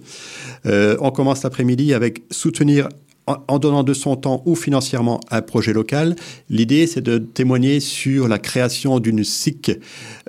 Euh, 0.64 0.96
on 1.00 1.10
commence 1.10 1.42
l'après-midi 1.42 1.92
avec 1.92 2.22
soutenir 2.30 2.88
en 3.26 3.58
donnant 3.58 3.82
de 3.82 3.94
son 3.94 4.16
temps 4.16 4.42
ou 4.46 4.54
financièrement 4.54 5.20
un 5.30 5.42
projet 5.42 5.72
local. 5.72 6.16
L'idée, 6.50 6.86
c'est 6.86 7.00
de 7.00 7.18
témoigner 7.18 7.80
sur 7.80 8.28
la 8.28 8.38
création 8.38 9.00
d'une 9.00 9.24
SIC 9.24 9.72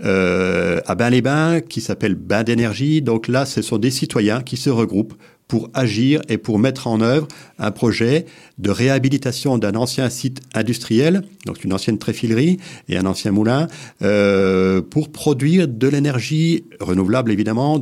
euh, 0.04 0.80
à 0.86 0.96
Bain-les-Bains 0.96 1.62
qui 1.62 1.82
s'appelle 1.82 2.16
Bain 2.16 2.44
d'énergie. 2.44 3.02
Donc 3.02 3.28
là, 3.28 3.46
ce 3.46 3.62
sont 3.62 3.78
des 3.78 3.92
citoyens 3.92 4.42
qui 4.42 4.58
se 4.58 4.70
regroupent 4.70 5.16
pour 5.48 5.70
agir 5.74 6.22
et 6.28 6.38
pour 6.38 6.58
mettre 6.58 6.88
en 6.88 7.02
œuvre 7.02 7.28
un 7.60 7.72
projet 7.72 8.26
de 8.58 8.72
réhabilitation 8.72 9.58
d'un 9.58 9.76
ancien 9.76 10.10
site 10.10 10.42
industriel, 10.56 11.22
donc 11.46 11.64
une 11.64 11.74
ancienne 11.74 12.00
tréfilerie 12.00 12.58
et 12.90 12.98
un 12.98 13.06
ancien 13.06 13.32
moulin, 13.32 13.68
euh, 14.02 14.82
pour 14.82 15.12
produire 15.12 15.68
de 15.68 15.88
l'énergie 15.88 16.64
renouvelable 16.80 17.32
évidemment, 17.32 17.78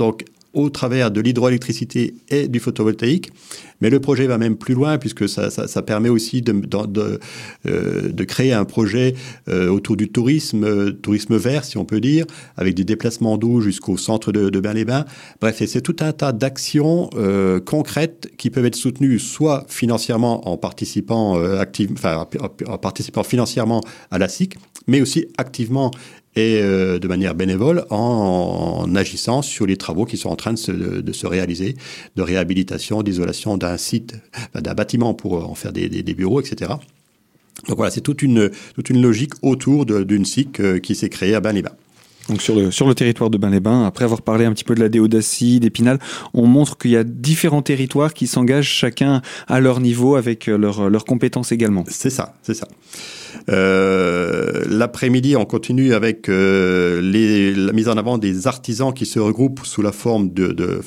au 0.54 0.70
travers 0.70 1.12
de 1.12 1.20
l'hydroélectricité 1.20 2.16
et 2.30 2.48
du 2.48 2.60
photovoltaïque. 2.60 3.32
Mais 3.82 3.90
le 3.90 4.00
projet 4.00 4.28
va 4.28 4.38
même 4.38 4.56
plus 4.56 4.76
loin 4.76 4.98
puisque 4.98 5.28
ça, 5.28 5.82
permet 5.82 6.10
aussi 6.10 6.44
euh, 6.48 7.20
de, 8.12 8.24
créer 8.24 8.54
un 8.54 8.64
projet 8.64 9.16
euh, 9.50 9.68
autour 9.68 9.98
du 9.98 10.10
tourisme, 10.10 10.64
euh, 10.64 10.92
tourisme 10.92 11.36
vert 11.36 11.66
si 11.66 11.78
on 11.78 11.86
peut 11.86 12.00
dire, 12.00 12.26
avec 12.56 12.76
des 12.76 12.86
déplacements 12.86 13.38
d'eau 13.38 13.60
jusqu'au 13.60 13.98
centre 13.98 14.32
de, 14.32 14.50
de 14.50 14.60
Bain-les-Bains. 14.60 15.06
Bref, 15.42 15.62
c'est 15.66 15.82
tout 15.82 15.98
un 16.00 16.14
tas 16.14 16.32
d'actions 16.32 17.10
concrètes 17.66 18.32
qui 18.38 18.50
peuvent 18.50 18.66
être 18.66 18.76
soutenues 18.76 19.20
soit 19.20 19.66
financièrement 19.68 20.48
en 20.48 20.58
participant, 20.58 21.38
en 21.38 22.78
participant 22.78 23.24
financièrement 23.24 23.82
à 24.12 24.18
la 24.18 24.28
SIC, 24.28 24.56
mais 24.88 25.02
aussi 25.02 25.28
activement 25.38 25.92
et 26.36 26.60
euh, 26.62 27.00
de 27.00 27.08
manière 27.08 27.36
bénévole 27.36 27.86
en, 27.89 28.93
agissant 28.96 29.41
sur 29.41 29.65
les 29.65 29.78
travaux 29.78 30.06
qui 30.06 30.17
sont 30.17 30.30
en 30.30 30.36
train 30.36 30.54
de 30.54 30.58
se, 30.58 30.72
de 30.72 31.12
se 31.13 31.28
réaliser, 31.28 31.76
de 32.15 32.22
réhabilitation, 32.22 33.04
d'isolation 33.04 33.58
d'un 33.58 33.78
site, 33.78 34.15
d'un 34.54 34.74
bâtiment 34.74 35.13
pour 35.13 35.50
en 35.50 35.56
faire 35.56 35.74
des, 35.74 35.89
des, 35.89 36.04
des 36.04 36.13
bureaux, 36.13 36.41
etc. 36.41 36.74
Donc 37.67 37.78
voilà, 37.78 37.91
c'est 37.91 38.02
toute 38.02 38.22
une, 38.22 38.52
toute 38.76 38.89
une 38.89 39.02
logique 39.02 39.34
autour 39.41 39.86
d'une 39.86 40.26
SIC 40.26 40.60
euh, 40.60 40.80
qui 40.80 40.96
s'est 40.96 41.10
créée 41.10 41.36
à 41.36 41.39
Bain-les-Bains. 41.39 41.76
Donc 42.30 42.42
sur 42.42 42.56
le, 42.56 42.72
sur 42.72 42.88
le 42.88 42.96
territoire 42.96 43.30
de 43.30 43.38
Bain-les-Bains, 43.38 43.86
après 43.86 44.06
avoir 44.06 44.22
parlé 44.22 44.46
un 44.46 44.54
petit 44.54 44.64
peu 44.64 44.76
de 44.76 44.80
la 44.80 44.90
déodacie, 44.90 45.60
d'Épinal, 45.60 46.00
on 46.34 46.46
montre 46.46 46.78
qu'il 46.78 46.92
y 46.92 46.98
a 46.98 47.04
différents 47.04 47.62
territoires 47.62 48.14
qui 48.14 48.28
s'engagent 48.28 48.70
chacun 48.70 49.22
à 49.48 49.60
leur 49.60 49.80
niveau 49.80 50.16
avec 50.16 50.48
leurs 50.48 50.90
leurs 50.90 51.06
compétences 51.06 51.52
également. 51.52 51.84
C'est 51.88 52.10
ça, 52.10 52.36
c'est 52.42 52.54
ça. 52.54 52.68
Euh, 53.50 54.64
L'après-midi, 54.70 55.36
on 55.36 55.46
continue 55.46 55.94
avec 55.94 56.30
euh, 56.30 57.02
les, 57.02 57.54
la 57.54 57.74
mise 57.74 57.90
en 57.90 57.98
avant 57.98 58.18
des 58.18 58.48
artisans 58.48 58.94
qui 58.94 59.06
se 59.06 59.20
regroupent 59.20 59.66
sous 59.66 59.82
la 59.82 59.92
forme 59.92 60.34
de, 60.34 60.48
de 60.48 60.80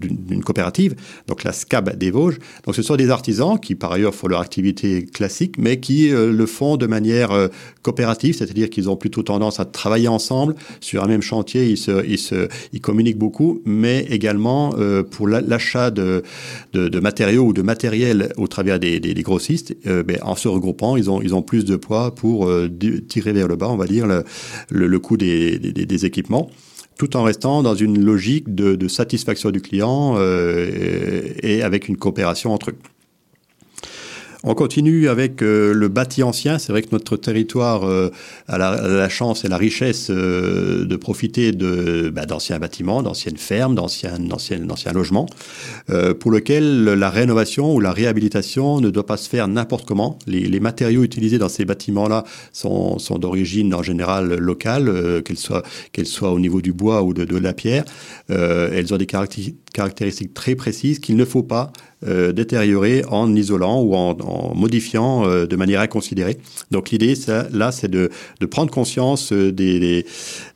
d'une 0.00 0.42
coopérative, 0.42 0.94
donc 1.26 1.44
la 1.44 1.52
SCAB 1.52 1.96
des 1.96 2.10
Vosges. 2.10 2.38
Donc 2.64 2.74
ce 2.74 2.82
sont 2.82 2.96
des 2.96 3.10
artisans 3.10 3.58
qui 3.58 3.74
par 3.74 3.92
ailleurs 3.92 4.14
font 4.14 4.28
leur 4.28 4.40
activité 4.40 5.04
classique, 5.04 5.54
mais 5.58 5.80
qui 5.80 6.12
euh, 6.12 6.32
le 6.32 6.46
font 6.46 6.76
de 6.76 6.86
manière 6.86 7.32
euh, 7.32 7.48
coopérative, 7.82 8.36
c'est-à-dire 8.36 8.70
qu'ils 8.70 8.90
ont 8.90 8.96
plutôt 8.96 9.22
tendance 9.22 9.60
à 9.60 9.64
travailler 9.64 10.08
ensemble 10.08 10.54
sur 10.80 11.02
un 11.02 11.06
même 11.06 11.22
chantier. 11.22 11.66
Ils, 11.66 11.76
se, 11.76 12.48
ils, 12.72 12.80
communiquent 12.80 13.18
beaucoup, 13.18 13.62
mais 13.64 14.06
également 14.10 14.74
euh, 14.78 15.02
pour 15.02 15.28
l'achat 15.28 15.90
de, 15.90 16.22
matériaux 17.00 17.44
ou 17.44 17.52
de 17.52 17.62
matériel 17.62 18.32
au 18.36 18.46
travers 18.46 18.78
des, 18.78 19.00
grossistes, 19.22 19.76
ben, 19.84 20.18
en 20.22 20.36
se 20.36 20.48
regroupant, 20.48 20.96
ils 20.96 21.10
ont, 21.10 21.42
plus 21.42 21.64
de 21.64 21.76
poids 21.76 22.14
pour 22.14 22.48
euh, 22.48 22.68
tirer 23.08 23.32
vers 23.32 23.48
le 23.48 23.56
bas, 23.56 23.68
on 23.68 23.76
va 23.76 23.86
dire, 23.86 24.06
le, 24.70 24.98
coût 24.98 25.16
des, 25.16 26.04
équipements 26.04 26.50
tout 26.98 27.16
en 27.16 27.22
restant 27.22 27.62
dans 27.62 27.76
une 27.76 28.04
logique 28.04 28.54
de, 28.54 28.88
satisfaction 28.88 29.50
du 29.50 29.60
client 29.60 30.16
euh, 30.18 31.32
et 31.42 31.62
avec 31.62 31.88
une 31.88 31.96
coopération 31.96 32.52
entre 32.52 32.70
eux. 32.70 32.76
On 34.44 34.54
continue 34.54 35.08
avec 35.08 35.42
euh, 35.42 35.74
le 35.74 35.88
bâti 35.88 36.22
ancien. 36.22 36.58
C'est 36.58 36.70
vrai 36.70 36.82
que 36.82 36.88
notre 36.92 37.16
territoire 37.16 37.84
euh, 37.84 38.10
a, 38.46 38.56
la, 38.56 39.08
chance 39.08 39.44
et 39.44 39.48
la 39.48 39.56
richesse 39.56 40.10
euh, 40.10 40.84
de 40.84 40.96
profiter 40.96 41.50
bah, 41.50 42.24
d'anciens 42.24 42.60
bâtiments, 42.60 43.02
d'anciennes 43.02 43.36
fermes, 43.36 43.74
d'anciens 43.74 44.18
d'anciens 44.18 44.92
logements, 44.92 45.26
pour 46.20 46.30
lequel 46.30 46.84
la 46.84 47.10
rénovation 47.10 47.74
ou 47.74 47.80
la 47.80 47.92
réhabilitation 47.92 48.80
ne 48.80 48.90
doit 48.90 49.06
pas 49.06 49.16
se 49.16 49.28
faire 49.28 49.48
n'importe 49.48 49.86
comment. 49.86 50.18
Les, 50.26 50.60
matériaux 50.60 51.02
utilisés 51.02 51.38
dans 51.38 51.48
ces 51.48 51.64
bâtiments-là 51.64 52.24
sont, 52.52 52.98
d'origine 53.18 53.74
en 53.74 53.82
général 53.82 54.34
locale, 54.34 55.22
qu'elles 55.24 56.06
soient 56.06 56.32
au 56.32 56.38
niveau 56.38 56.60
du 56.60 56.72
bois 56.72 57.02
ou 57.02 57.14
de, 57.14 57.24
de 57.24 57.36
la 57.36 57.52
pierre. 57.52 57.84
elles 58.28 58.92
ont 58.92 58.96
des 58.96 59.06
caractéristiques 59.06 59.56
très 60.34 60.54
précises 60.54 60.98
qu'il 60.98 61.16
ne 61.16 61.24
faut 61.24 61.42
pas 61.42 61.72
euh, 62.06 62.32
détériorer 62.32 63.04
en 63.10 63.34
isolant 63.34 63.80
ou 63.80 63.94
en, 63.94 64.16
en 64.20 64.54
modifiant 64.54 65.26
euh, 65.26 65.46
de 65.46 65.56
manière 65.56 65.80
inconsidérée. 65.80 66.38
Donc 66.70 66.90
l'idée, 66.90 67.14
là, 67.50 67.72
c'est 67.72 67.88
de, 67.88 68.10
de, 68.40 68.46
prendre 68.46 68.70
conscience 68.70 69.32
euh, 69.32 69.50
des, 69.52 69.80
des, 69.80 70.06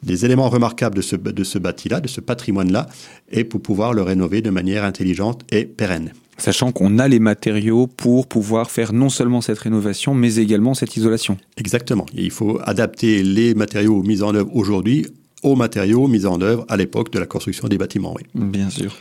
des, 0.03 0.25
éléments 0.25 0.48
remarquables 0.48 0.96
de 0.96 1.03
ce, 1.03 1.16
de 1.16 1.44
ce 1.44 1.59
bâti-là, 1.59 2.01
de 2.01 2.09
ce 2.09 2.20
patrimoine-là, 2.20 2.88
et 3.31 3.44
pour 3.44 3.61
pouvoir 3.61 3.92
le 3.92 4.03
rénover 4.03 4.40
de 4.40 4.51
manière 4.51 4.85
intelligente 4.85 5.42
et 5.51 5.64
pérenne. 5.64 6.12
Sachant 6.38 6.72
qu'on 6.72 6.98
a 6.98 7.09
les 7.09 7.18
matériaux 7.18 7.87
pour 7.87 8.27
pouvoir 8.27 8.70
faire 8.70 8.92
non 8.92 9.09
seulement 9.09 9.40
cette 9.40 9.59
rénovation, 9.59 10.14
mais 10.14 10.37
également 10.37 10.75
cette 10.75 10.96
isolation. 10.96 11.37
Exactement. 11.57 12.07
il 12.14 12.31
faut 12.31 12.59
adapter 12.64 13.22
les 13.22 13.55
matériaux 13.55 14.03
mis 14.03 14.22
en 14.22 14.35
œuvre 14.35 14.51
aujourd'hui 14.55 15.07
aux 15.42 15.57
matériaux 15.57 16.07
mis 16.09 16.26
en 16.26 16.40
œuvre 16.40 16.64
à 16.68 16.76
l'époque 16.76 17.11
de 17.12 17.18
la 17.18 17.26
construction 17.26 17.68
des 17.68 17.78
bâtiments. 17.78 18.14
Oui. 18.16 18.22
Bien 18.35 18.70
sûr. 18.70 18.94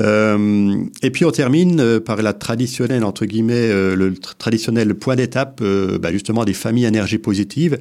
Euh, 0.00 0.84
et 1.02 1.10
puis 1.10 1.24
on 1.24 1.30
termine 1.30 1.78
euh, 1.80 2.00
par 2.00 2.20
la 2.20 2.32
traditionnelle 2.32 3.04
entre 3.04 3.26
guillemets 3.26 3.54
euh, 3.54 3.94
le 3.94 4.12
traditionnel 4.14 4.92
point 4.96 5.14
d'étape 5.14 5.62
bah, 5.62 6.10
justement 6.10 6.44
des 6.44 6.52
familles 6.52 6.86
énergie 6.86 7.18
positive. 7.18 7.78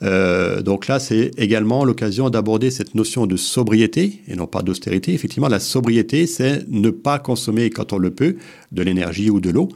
donc 0.00 0.86
là 0.86 0.98
c'est 1.00 1.32
également 1.38 1.84
l'occasion 1.84 2.30
d'aborder 2.30 2.70
cette 2.70 2.94
notion 2.94 3.26
de 3.26 3.36
sobriété 3.36 4.20
et 4.28 4.36
non 4.36 4.46
pas 4.46 4.62
d'austérité. 4.62 5.12
Effectivement 5.12 5.48
la 5.48 5.58
sobriété 5.58 6.26
c'est 6.26 6.64
ne 6.68 6.90
pas 6.90 7.18
consommer 7.18 7.70
quand 7.70 7.92
on 7.92 7.98
le 7.98 8.10
peut 8.10 8.36
de 8.72 8.82
l'énergie 8.82 9.30
ou 9.30 9.40
de 9.40 9.50
l'eau. 9.50 9.68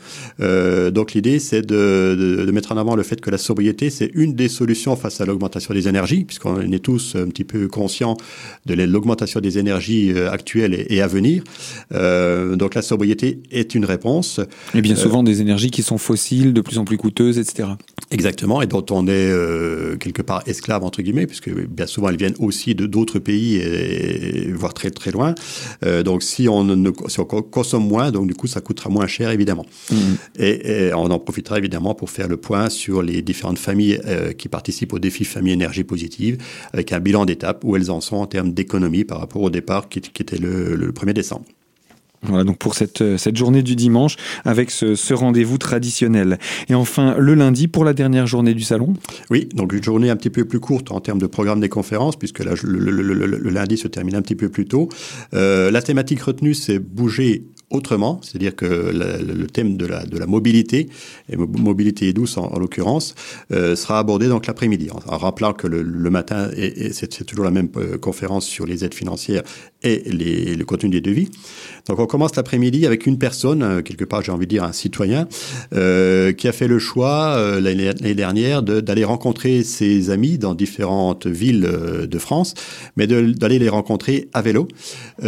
donc 0.90 1.14
l'idée 1.14 1.38
c'est 1.38 1.62
de, 1.62 2.16
de, 2.18 2.44
de, 2.44 2.52
mettre 2.52 2.72
en 2.72 2.76
avant 2.76 2.94
le 2.94 3.02
fait 3.02 3.20
que 3.20 3.30
la 3.30 3.38
sobriété 3.38 3.90
c'est 3.90 4.10
une 4.14 4.34
des 4.34 4.48
solutions 4.48 4.94
face 4.96 5.20
à 5.20 5.26
l'augmentation 5.26 5.74
des 5.74 5.88
énergies 5.88 6.24
puisqu'on 6.24 6.60
est 6.60 6.84
tous 6.84 7.16
un 7.16 7.26
petit 7.26 7.44
peu 7.44 7.66
conscients 7.68 8.16
de 8.66 8.74
l'augmentation 8.74 9.40
des 9.40 9.58
énergies 9.58 10.12
actuelles 10.30 10.86
et 10.88 11.00
à 11.00 11.06
venir. 11.06 11.42
Euh, 11.92 12.56
donc 12.56 12.74
la 12.74 12.82
sobriété 12.82 13.42
est 13.50 13.74
une 13.74 13.84
réponse. 13.84 14.40
Et 14.74 14.80
bien 14.80 14.94
euh, 14.94 14.96
souvent 14.96 15.22
des 15.22 15.40
énergies 15.40 15.70
qui 15.70 15.82
sont 15.82 15.98
fossiles, 15.98 16.52
de 16.52 16.60
plus 16.60 16.78
en 16.78 16.84
plus 16.84 16.96
coûteuses, 16.96 17.38
etc. 17.38 17.68
Exactement, 18.10 18.60
et 18.60 18.66
dont 18.66 18.84
on 18.90 19.06
est 19.06 19.10
euh, 19.12 19.96
quelque 19.96 20.22
part 20.22 20.42
esclave 20.46 20.82
entre 20.84 21.02
guillemets, 21.02 21.26
puisque 21.26 21.50
bien 21.50 21.86
souvent 21.86 22.08
elles 22.08 22.16
viennent 22.16 22.34
aussi 22.38 22.74
de 22.74 22.86
d'autres 22.86 23.18
pays, 23.18 23.56
et, 23.56 24.50
voire 24.52 24.74
très 24.74 24.90
très 24.90 25.10
loin. 25.10 25.34
donc 26.04 26.22
si 26.22 26.48
on, 26.48 26.64
ne, 26.64 26.90
si 27.06 27.20
on 27.20 27.24
consomme 27.24 27.86
moins, 27.86 28.10
donc 28.10 28.26
du 28.26 28.34
coup 28.34 28.46
ça 28.46 28.60
coûtera 28.60 28.90
moins 28.90 29.06
cher 29.06 29.30
évidemment. 29.30 29.66
Mmh. 29.90 29.96
Et, 30.38 30.90
on 30.94 31.10
en 31.10 31.18
profitera 31.18 31.58
évidemment 31.58 31.94
pour 31.94 32.10
faire 32.10 32.28
le 32.28 32.36
point 32.36 32.68
sur 32.68 33.02
les 33.02 33.22
différentes 33.22 33.58
familles 33.58 34.00
qui 34.38 34.48
participent 34.48 34.92
au 34.92 34.98
défi 34.98 35.24
famille 35.24 35.52
énergie 35.52 35.84
positive, 35.84 36.38
avec 36.72 36.92
un 36.92 37.00
bilan 37.00 37.24
d'étape 37.24 37.64
où 37.64 37.76
elles 37.76 37.90
en 37.90 38.00
sont 38.00 38.16
en 38.16 38.26
termes 38.26 38.52
d'économie 38.52 39.04
par 39.04 39.18
rapport 39.20 39.42
au 39.42 39.50
départ 39.50 39.88
qui, 39.88 39.98
était 39.98 40.38
le, 40.38 40.74
le 40.74 40.92
1er 40.92 41.12
décembre. 41.12 41.44
Voilà 42.22 42.44
donc 42.44 42.58
pour 42.58 42.74
cette, 42.74 43.00
euh, 43.00 43.16
cette 43.16 43.36
journée 43.36 43.62
du 43.62 43.76
dimanche 43.76 44.16
avec 44.44 44.70
ce, 44.70 44.94
ce 44.94 45.14
rendez-vous 45.14 45.56
traditionnel. 45.56 46.38
Et 46.68 46.74
enfin 46.74 47.16
le 47.18 47.34
lundi 47.34 47.66
pour 47.66 47.84
la 47.84 47.94
dernière 47.94 48.26
journée 48.26 48.52
du 48.52 48.62
salon. 48.62 48.92
Oui, 49.30 49.48
donc 49.54 49.72
une 49.72 49.82
journée 49.82 50.10
un 50.10 50.16
petit 50.16 50.30
peu 50.30 50.44
plus 50.44 50.60
courte 50.60 50.90
en 50.90 51.00
termes 51.00 51.18
de 51.18 51.26
programme 51.26 51.60
des 51.60 51.70
conférences 51.70 52.16
puisque 52.16 52.40
le, 52.40 52.54
le, 52.62 53.02
le, 53.02 53.14
le, 53.26 53.50
lundi 53.50 53.78
se 53.78 53.88
termine 53.88 54.16
un 54.16 54.22
petit 54.22 54.36
peu 54.36 54.48
plus 54.48 54.66
tôt. 54.66 54.88
Euh, 55.32 55.70
la 55.70 55.80
thématique 55.80 56.20
retenue 56.20 56.54
c'est 56.54 56.78
bouger 56.78 57.44
autrement, 57.70 58.20
c'est-à-dire 58.22 58.56
que 58.56 58.64
le 58.66 59.46
thème 59.46 59.76
de 59.76 59.86
la, 59.86 60.26
mobilité, 60.26 60.88
et 61.28 61.36
mobilité 61.36 62.12
douce 62.12 62.36
en, 62.36 62.46
en 62.46 62.58
l'occurrence, 62.58 63.14
euh, 63.52 63.76
sera 63.76 63.98
abordé 63.98 64.28
donc 64.28 64.46
l'après-midi, 64.46 64.88
en, 64.90 65.16
rappelant 65.16 65.52
que 65.52 65.66
le, 65.66 66.10
matin, 66.10 66.50
et, 66.56 66.92
c'est 66.92 67.24
toujours 67.24 67.44
la 67.44 67.50
même 67.50 67.68
euh, 67.76 67.96
conférence 67.96 68.46
sur 68.46 68.66
les 68.66 68.84
aides 68.84 68.94
financières 68.94 69.42
et 69.82 70.02
les, 70.06 70.56
le 70.56 70.64
contenu 70.64 70.90
des 70.90 71.00
devis. 71.00 71.30
Donc 71.86 72.00
on 72.00 72.06
commence 72.06 72.34
l'après-midi 72.36 72.86
avec 72.86 73.06
une 73.06 73.18
personne, 73.18 73.62
euh, 73.62 73.82
quelque 73.82 74.04
part 74.04 74.22
j'ai 74.22 74.32
envie 74.32 74.46
de 74.46 74.50
dire 74.50 74.64
un 74.64 74.72
citoyen, 74.72 75.28
qui 75.70 76.48
a 76.48 76.52
fait 76.52 76.68
le 76.68 76.78
choix 76.78 77.60
l'année 77.60 78.14
dernière 78.14 78.62
d'aller 78.62 79.04
rencontrer 79.04 79.62
ses 79.62 80.10
amis 80.10 80.38
dans 80.38 80.54
différentes 80.54 81.26
villes 81.26 81.60
de 81.60 82.18
France, 82.18 82.54
mais 82.96 83.06
d'aller 83.06 83.58
les 83.58 83.68
rencontrer 83.68 84.28
à 84.32 84.42
vélo. 84.42 84.68
Et 85.22 85.26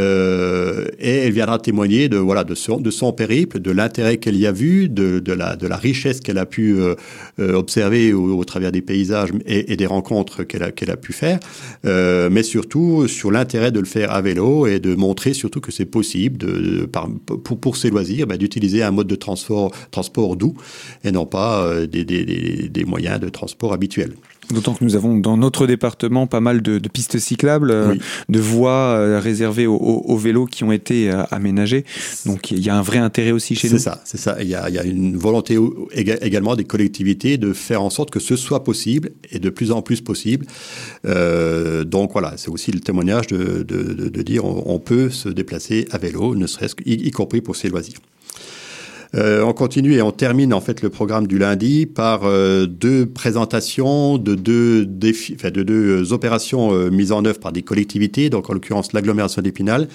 elle 1.01 1.33
viendra 1.33 1.59
témoigner 1.59 2.09
de 2.09 2.19
voilà 2.33 2.45
de 2.45 2.55
son, 2.91 3.13
périple, 3.13 3.61
de 3.61 3.71
l'intérêt 3.71 4.17
qu'elle 4.17 4.37
y 4.37 4.47
a 4.47 4.53
vu, 4.53 4.89
de, 4.89 5.33
la, 5.33 5.77
richesse 5.77 6.21
qu'elle 6.21 6.39
a 6.39 6.47
pu 6.47 6.77
euh, 6.79 6.95
observer 7.39 8.15
au, 8.15 8.43
travers 8.45 8.73
des 8.73 8.81
paysages 8.81 9.31
et, 9.45 9.77
des 9.77 9.87
rencontres 9.87 10.43
qu'elle 10.43 10.63
a, 10.63 10.97
pu 10.97 11.13
faire, 11.13 11.39
mais 11.85 12.43
surtout 12.43 13.07
sur 13.07 13.31
l'intérêt 13.31 13.71
de 13.71 13.81
le 13.81 13.87
faire 13.87 14.13
à 14.13 14.23
vélo 14.23 14.67
et 14.67 14.81
de 14.81 14.95
montrer 14.95 15.35
surtout 15.35 15.61
que 15.61 15.73
c'est 15.73 15.85
possible 15.85 16.39
pour, 17.61 17.77
ses 17.77 17.91
loisirs 17.91 18.27
bah, 18.27 18.37
d'utiliser 18.37 18.83
un 18.83 18.91
mode 18.91 19.09
de 19.09 19.15
transport, 19.15 19.73
doux 20.37 20.55
et 21.05 21.13
non 21.13 21.27
pas 21.27 21.67
euh, 21.67 21.87
des, 21.87 22.85
moyens 22.87 23.21
de 23.21 23.29
transport 23.29 23.73
habituels. 23.73 24.15
D'autant 24.51 24.75
que 24.75 24.85
nous 24.85 24.97
avons 24.97 25.17
dans 25.17 25.37
notre 25.37 25.67
département 25.67 26.27
pas 26.27 26.41
mal 26.41 26.63
de, 26.63 26.79
de 26.79 26.89
pistes 26.89 27.19
cyclables, 27.19 27.71
euh, 27.71 27.93
oui. 27.93 28.01
de 28.29 28.41
voies 28.41 28.97
euh, 28.97 29.21
réservées 29.21 29.67
aux, 29.67 29.77
aux, 29.77 30.17
vélos 30.17 30.47
qui 30.47 30.65
ont 30.65 30.73
été 30.73 31.11
euh, 31.11 31.23
aménagées. 31.31 31.85
Donc 32.27 32.51
il 32.51 32.61
y 32.61 32.69
a 32.69 32.77
un 32.77 32.83
vrai 32.83 32.99
intérêt 32.99 33.31
aussi 33.31 33.55
chez 33.55 33.69
nous. 33.71 33.79
C'est 33.79 33.85
ça, 33.85 34.03
c'est 34.05 34.19
ça. 34.19 34.37
Il 34.41 34.49
y, 34.49 34.55
a, 34.55 34.69
il 34.69 34.75
y, 34.75 34.79
a, 34.79 34.85
une 34.85 35.17
volonté 35.17 35.59
également 35.95 36.57
des 36.57 36.65
collectivités 36.65 37.39
de 37.39 37.53
faire 37.53 37.83
en 37.83 37.91
sorte 37.91 38.11
que 38.11 38.21
ce 38.21 38.37
soit 38.37 38.65
possible 38.65 39.11
et 39.31 39.39
de 39.39 39.49
plus 39.49 39.71
en 39.73 39.81
plus 39.81 40.01
possible. 40.01 40.47
Euh, 41.07 41.85
donc 41.85 42.13
voilà, 42.13 42.35
c'est 42.37 42.51
aussi 42.51 42.73
le 42.73 42.81
témoignage 42.81 43.29
de, 43.29 43.63
de, 43.63 43.95
de, 43.95 44.09
de 44.09 44.23
dire 44.23 44.45
on, 44.45 44.65
on, 44.67 44.79
peut 44.79 45.09
se 45.09 45.29
déplacer 45.29 45.87
à 45.93 45.99
vélo, 45.99 46.35
ne 46.35 46.47
serait-ce 46.47 46.75
y, 46.85 46.95
y 46.95 47.11
compris 47.11 47.41
pour 47.41 47.57
ses 47.57 47.69
loisirs. 47.69 47.99
Euh, 49.15 49.43
on 49.45 49.53
continue 49.53 49.93
et 49.93 50.01
on 50.01 50.11
termine 50.11 50.55
en 50.55 50.63
fait 50.63 50.81
le 50.81 50.89
programme 50.89 51.27
du 51.27 51.37
lundi 51.37 51.85
par 51.85 52.25
euh, 52.25 52.65
deux 52.65 53.05
présentations 53.05 54.17
de 54.17 54.35
deux 54.35 54.87
défis, 54.87 55.35
enfin, 55.39 55.51
de 55.51 55.63
deux 55.63 56.15
opérations 56.15 56.73
euh, 56.73 56.91
mises 56.91 57.13
en 57.13 57.23
œuvre 57.27 57.39
par 57.39 57.53
des 57.53 57.63
collectivités, 57.63 58.31
donc 58.31 58.49
en 58.49 58.55
l'occurrence 58.55 58.95
l'agglomération 58.95 59.43
d'Épinal. 59.43 59.89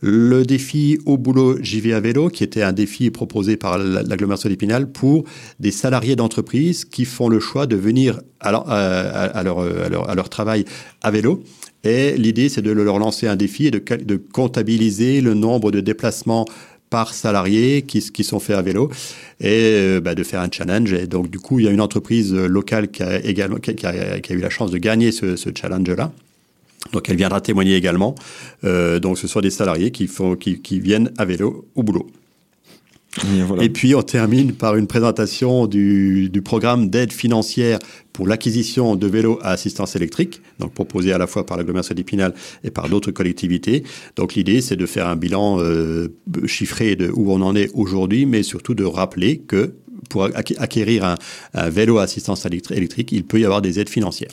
Le 0.00 0.44
défi 0.44 0.98
au 1.04 1.18
boulot 1.18 1.58
j'y 1.60 1.80
vais 1.80 1.92
à 1.92 2.00
vélo, 2.00 2.30
qui 2.30 2.44
était 2.44 2.62
un 2.62 2.72
défi 2.72 3.10
proposé 3.10 3.58
par 3.58 3.76
l'agglomération 3.76 4.48
d'Épinal 4.48 4.90
pour 4.90 5.24
des 5.60 5.70
salariés 5.70 6.16
d'entreprise 6.16 6.86
qui 6.86 7.04
font 7.04 7.28
le 7.28 7.40
choix 7.40 7.66
de 7.66 7.76
venir 7.76 8.20
à 8.40 8.52
leur, 8.52 10.28
travail 10.30 10.64
à 11.02 11.10
vélo. 11.10 11.44
Et 11.84 12.16
l'idée, 12.16 12.48
c'est 12.48 12.62
de 12.62 12.70
leur 12.70 12.98
lancer 12.98 13.26
un 13.26 13.36
défi 13.36 13.66
et 13.66 13.70
de 13.70 14.16
comptabiliser 14.32 15.20
le 15.20 15.34
nombre 15.34 15.70
de 15.70 15.80
déplacements 15.80 16.46
par 16.92 17.14
salariés 17.14 17.80
qui, 17.80 18.22
sont 18.22 18.38
faits 18.38 18.54
à 18.54 18.60
vélo 18.60 18.90
et 19.40 19.48
euh, 19.48 20.00
bah, 20.02 20.14
de 20.14 20.22
faire 20.22 20.42
un 20.42 20.50
challenge. 20.52 20.92
Et 20.92 21.06
donc, 21.06 21.30
du 21.30 21.38
coup, 21.38 21.58
il 21.58 21.64
y 21.64 21.68
a 21.68 21.70
une 21.70 21.80
entreprise 21.80 22.34
locale 22.34 22.90
qui 22.90 23.02
a, 23.02 23.18
eu 24.30 24.40
la 24.40 24.50
chance 24.50 24.70
de 24.70 24.76
gagner 24.76 25.10
ce, 25.10 25.36
challenge-là. 25.58 26.12
Donc, 26.92 27.08
elle 27.08 27.16
viendra 27.16 27.40
témoigner 27.40 27.76
également. 27.76 28.14
Euh, 28.64 29.00
donc, 29.00 29.16
ce 29.16 29.26
sont 29.26 29.40
des 29.40 29.50
salariés 29.50 29.90
qui, 29.90 30.06
qui 30.62 30.80
viennent 30.80 31.10
à 31.16 31.24
vélo 31.24 31.66
au 31.74 31.82
boulot. 31.82 32.10
Et, 33.60 33.68
puis 33.68 33.94
on 33.94 34.02
termine 34.02 34.52
par 34.52 34.76
une 34.76 34.86
présentation 34.86 35.66
du, 35.66 36.30
du 36.30 36.40
programme 36.40 36.88
d'aide 36.88 37.12
financière 37.12 37.78
pour 38.12 38.26
l'acquisition 38.26 38.96
de 38.96 39.06
vélos 39.06 39.38
à 39.42 39.50
assistance 39.50 39.96
électrique, 39.96 40.40
donc 40.58 40.72
proposé 40.72 41.12
à 41.12 41.18
la 41.18 41.26
fois 41.26 41.44
par 41.44 41.56
l'agglomération 41.56 41.94
d'Épinal 41.94 42.34
et 42.64 42.70
par 42.70 42.88
d'autres 42.88 43.10
collectivités. 43.10 43.84
Donc 44.16 44.34
l'idée, 44.34 44.62
c'est 44.62 44.76
de 44.76 44.86
faire 44.86 45.08
un 45.08 45.16
bilan 45.16 45.60
euh, 45.60 46.08
chiffré 46.46 46.96
de 46.96 47.10
où 47.12 47.30
on 47.32 47.42
en 47.42 47.54
est 47.54 47.70
aujourd'hui, 47.74 48.24
mais 48.24 48.42
surtout 48.42 48.74
de 48.74 48.84
rappeler 48.84 49.38
que 49.38 49.74
pour 50.08 50.24
acquérir 50.24 51.04
un, 51.04 51.14
un 51.54 51.68
vélo 51.68 51.98
à 51.98 52.04
assistance 52.04 52.46
électrique, 52.46 53.12
il 53.12 53.24
peut 53.24 53.40
y 53.40 53.44
avoir 53.44 53.62
des 53.62 53.78
aides 53.78 53.88
financières. 53.88 54.32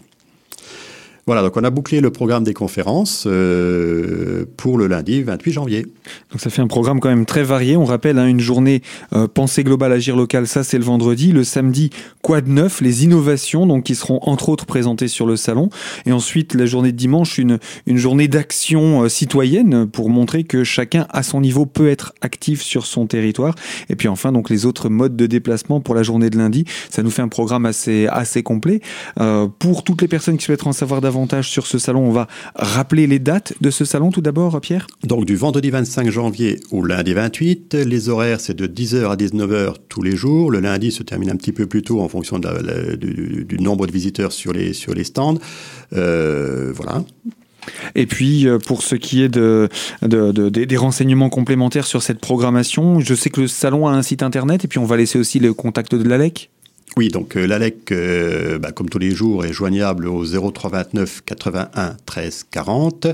Voilà, 1.29 1.43
donc 1.43 1.57
on 1.57 1.63
a 1.63 1.69
bouclé 1.69 2.01
le 2.01 2.09
programme 2.09 2.43
des 2.43 2.55
conférences 2.55 3.25
euh, 3.27 4.45
pour 4.57 4.79
le 4.79 4.87
lundi 4.87 5.21
28 5.21 5.51
janvier. 5.51 5.85
Donc 6.31 6.41
ça 6.41 6.49
fait 6.49 6.63
un 6.63 6.67
programme 6.67 6.99
quand 6.99 7.09
même 7.09 7.27
très 7.27 7.43
varié. 7.43 7.77
On 7.77 7.85
rappelle 7.85 8.17
hein, 8.17 8.25
une 8.25 8.39
journée 8.39 8.81
euh, 9.13 9.27
pensée 9.27 9.63
globale, 9.63 9.91
agir 9.91 10.15
local, 10.15 10.47
ça 10.47 10.63
c'est 10.63 10.79
le 10.79 10.83
vendredi. 10.83 11.31
Le 11.31 11.43
samedi, 11.43 11.91
quoi 12.23 12.41
de 12.41 12.49
neuf 12.49 12.81
Les 12.81 13.03
innovations, 13.03 13.67
donc 13.67 13.83
qui 13.83 13.93
seront 13.93 14.17
entre 14.23 14.49
autres 14.49 14.65
présentées 14.65 15.07
sur 15.07 15.27
le 15.27 15.35
salon. 15.35 15.69
Et 16.07 16.11
ensuite, 16.11 16.55
la 16.55 16.65
journée 16.65 16.91
de 16.91 16.97
dimanche, 16.97 17.37
une, 17.37 17.59
une 17.85 17.97
journée 17.97 18.27
d'action 18.27 19.03
euh, 19.03 19.07
citoyenne 19.07 19.85
pour 19.85 20.09
montrer 20.09 20.45
que 20.45 20.63
chacun 20.63 21.05
à 21.11 21.21
son 21.21 21.41
niveau 21.41 21.67
peut 21.67 21.91
être 21.91 22.15
actif 22.21 22.63
sur 22.63 22.87
son 22.87 23.05
territoire. 23.05 23.53
Et 23.89 23.95
puis 23.95 24.07
enfin, 24.07 24.31
donc 24.31 24.49
les 24.49 24.65
autres 24.65 24.89
modes 24.89 25.15
de 25.15 25.27
déplacement 25.27 25.79
pour 25.79 25.93
la 25.93 26.01
journée 26.01 26.31
de 26.31 26.39
lundi. 26.39 26.65
Ça 26.89 27.03
nous 27.03 27.11
fait 27.11 27.21
un 27.21 27.27
programme 27.27 27.67
assez, 27.67 28.07
assez 28.07 28.41
complet. 28.41 28.81
Pour 29.59 29.83
toutes 29.83 30.01
les 30.01 30.07
personnes 30.07 30.37
qui 30.37 30.45
souhaitent 30.45 30.65
en 30.65 30.73
savoir 30.73 31.01
davantage, 31.01 31.18
sur 31.41 31.67
ce 31.67 31.77
salon. 31.77 32.01
On 32.01 32.11
va 32.11 32.27
rappeler 32.55 33.07
les 33.07 33.19
dates 33.19 33.53
de 33.61 33.69
ce 33.69 33.85
salon 33.85 34.11
tout 34.11 34.21
d'abord, 34.21 34.59
Pierre? 34.61 34.87
Donc 35.03 35.25
du 35.25 35.35
vendredi 35.35 35.69
25 35.69 36.09
janvier 36.09 36.59
au 36.71 36.83
lundi 36.83 37.13
28. 37.13 37.73
Les 37.73 38.09
horaires, 38.09 38.39
c'est 38.39 38.55
de 38.55 38.67
10h 38.67 39.09
à 39.09 39.15
19h 39.15 39.75
tous 39.89 40.01
les 40.01 40.15
jours. 40.15 40.51
Le 40.51 40.59
lundi 40.59 40.91
se 40.91 41.03
termine 41.03 41.29
un 41.29 41.35
petit 41.35 41.51
peu 41.51 41.65
plus 41.65 41.83
tôt 41.83 42.01
en 42.01 42.07
fonction 42.07 42.39
de 42.39 42.47
la, 42.47 42.61
la, 42.61 42.95
du, 42.95 43.45
du, 43.47 43.57
nombre 43.59 43.87
de 43.87 43.91
visiteurs 43.91 44.31
sur 44.31 44.53
les, 44.53 44.73
sur 44.73 44.93
les 44.93 45.03
stands. 45.03 45.37
Euh, 45.93 46.71
voilà. 46.75 47.03
Et 47.95 48.05
puis, 48.05 48.47
euh, 48.47 48.57
pour 48.57 48.81
ce 48.81 48.95
qui 48.95 49.21
est 49.21 49.29
de, 49.29 49.69
de, 50.01 50.31
de, 50.31 50.49
des 50.49 50.77
renseignements 50.77 51.29
complémentaires 51.29 51.85
sur 51.85 52.01
cette 52.01 52.19
programmation, 52.19 52.99
je 52.99 53.13
sais 53.13 53.29
que 53.29 53.41
le 53.41 53.47
salon 53.47 53.87
a 53.87 53.91
un 53.91 54.01
site 54.01 54.23
internet 54.23 54.65
et 54.65 54.67
puis 54.67 54.79
on 54.79 54.85
va 54.85 54.97
laisser 54.97 55.19
aussi 55.19 55.39
le 55.39 55.53
contact 55.53 55.95
de 55.95 56.07
l'ALEC. 56.07 56.49
Oui, 56.97 57.09
donc 57.09 57.37
euh, 57.37 57.45
l'ALEC, 57.45 57.91
euh, 57.91 58.57
bah, 58.57 58.71
comme 58.71 58.89
tous 58.89 58.97
les 58.99 59.11
jours, 59.11 59.45
est 59.45 59.53
joignable 59.53 60.07
au 60.07 60.25
0329 60.25 61.21
81 61.23 61.95
13 62.05 62.45
40. 62.49 63.07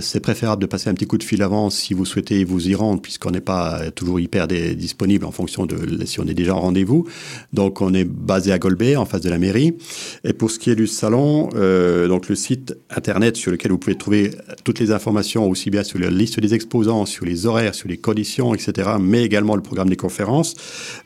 c'est 0.00 0.20
préférable 0.20 0.62
de 0.62 0.66
passer 0.66 0.88
un 0.88 0.94
petit 0.94 1.06
coup 1.06 1.18
de 1.18 1.22
fil 1.22 1.42
avant 1.42 1.70
si 1.70 1.94
vous 1.94 2.04
souhaitez 2.04 2.44
vous 2.44 2.68
y 2.68 2.74
rendre, 2.74 3.02
puisqu'on 3.02 3.30
n'est 3.30 3.40
pas 3.40 3.90
toujours 3.94 4.18
hyper 4.18 4.48
disponible 4.48 5.26
en 5.26 5.30
fonction 5.30 5.66
de 5.66 6.04
si 6.06 6.20
on 6.20 6.24
est 6.24 6.34
déjà 6.34 6.54
en 6.54 6.60
rendez-vous. 6.60 7.06
Donc 7.52 7.80
on 7.82 7.92
est 7.92 8.04
basé 8.04 8.50
à 8.50 8.58
Golbet, 8.58 8.96
en 8.96 9.04
face 9.04 9.20
de 9.20 9.30
la 9.30 9.38
mairie. 9.38 9.76
Et 10.24 10.32
pour 10.32 10.50
ce 10.50 10.58
qui 10.58 10.70
est 10.70 10.76
du 10.76 10.86
salon, 10.86 11.50
euh, 11.54 12.08
donc 12.08 12.28
le 12.28 12.34
site 12.34 12.74
internet 12.90 13.36
sur 13.36 13.52
lequel 13.52 13.72
vous 13.72 13.78
pouvez 13.78 13.96
trouver 13.96 14.30
toutes 14.64 14.80
les 14.80 14.90
informations, 14.90 15.48
aussi 15.48 15.70
bien 15.70 15.84
sur 15.84 15.98
la 15.98 16.10
liste 16.10 16.40
des 16.40 16.54
exposants, 16.54 17.04
sur 17.04 17.26
les 17.26 17.46
horaires, 17.46 17.74
sur 17.74 17.88
les 17.88 17.98
conditions, 17.98 18.54
etc., 18.54 18.90
mais 18.98 19.22
également 19.22 19.54
le 19.54 19.62
programme 19.62 19.90
des 19.90 19.96
conférences, 19.96 20.54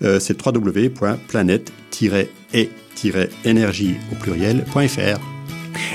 c'est 0.01 0.47
www.plan 0.47 1.32
planète-et-énergie 1.33 3.97
au 4.13 4.15
pluriel.fr. 4.17 5.21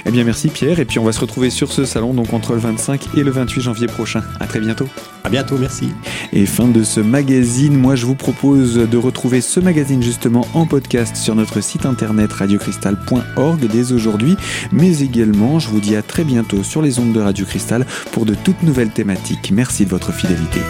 Eh 0.07 0.11
bien 0.11 0.23
merci 0.23 0.47
Pierre, 0.47 0.79
et 0.79 0.85
puis 0.85 0.97
on 0.97 1.03
va 1.03 1.11
se 1.11 1.19
retrouver 1.19 1.51
sur 1.51 1.71
ce 1.71 1.85
salon 1.85 2.15
donc 2.15 2.33
entre 2.33 2.53
le 2.53 2.59
25 2.59 3.09
et 3.15 3.23
le 3.23 3.29
28 3.29 3.61
janvier 3.61 3.85
prochain. 3.85 4.23
À 4.39 4.47
très 4.47 4.59
bientôt. 4.59 4.87
À 5.23 5.29
bientôt, 5.29 5.59
merci. 5.59 5.91
Et 6.33 6.47
fin 6.47 6.67
de 6.67 6.83
ce 6.83 6.99
magazine, 6.99 7.77
moi 7.77 7.95
je 7.95 8.07
vous 8.07 8.15
propose 8.15 8.73
de 8.75 8.97
retrouver 8.97 9.41
ce 9.41 9.59
magazine 9.59 10.01
justement 10.01 10.47
en 10.55 10.65
podcast 10.65 11.15
sur 11.15 11.35
notre 11.35 11.61
site 11.61 11.85
internet 11.85 12.33
radiocristal.org 12.33 13.67
dès 13.67 13.91
aujourd'hui, 13.91 14.35
mais 14.71 15.01
également 15.01 15.59
je 15.59 15.69
vous 15.69 15.79
dis 15.79 15.95
à 15.95 16.01
très 16.01 16.23
bientôt 16.23 16.63
sur 16.63 16.81
les 16.81 16.97
ondes 16.97 17.13
de 17.13 17.19
Radio 17.19 17.45
Cristal 17.45 17.85
pour 18.11 18.25
de 18.25 18.33
toutes 18.33 18.63
nouvelles 18.63 18.89
thématiques. 18.89 19.51
Merci 19.51 19.85
de 19.85 19.91
votre 19.91 20.11
fidélité. 20.11 20.61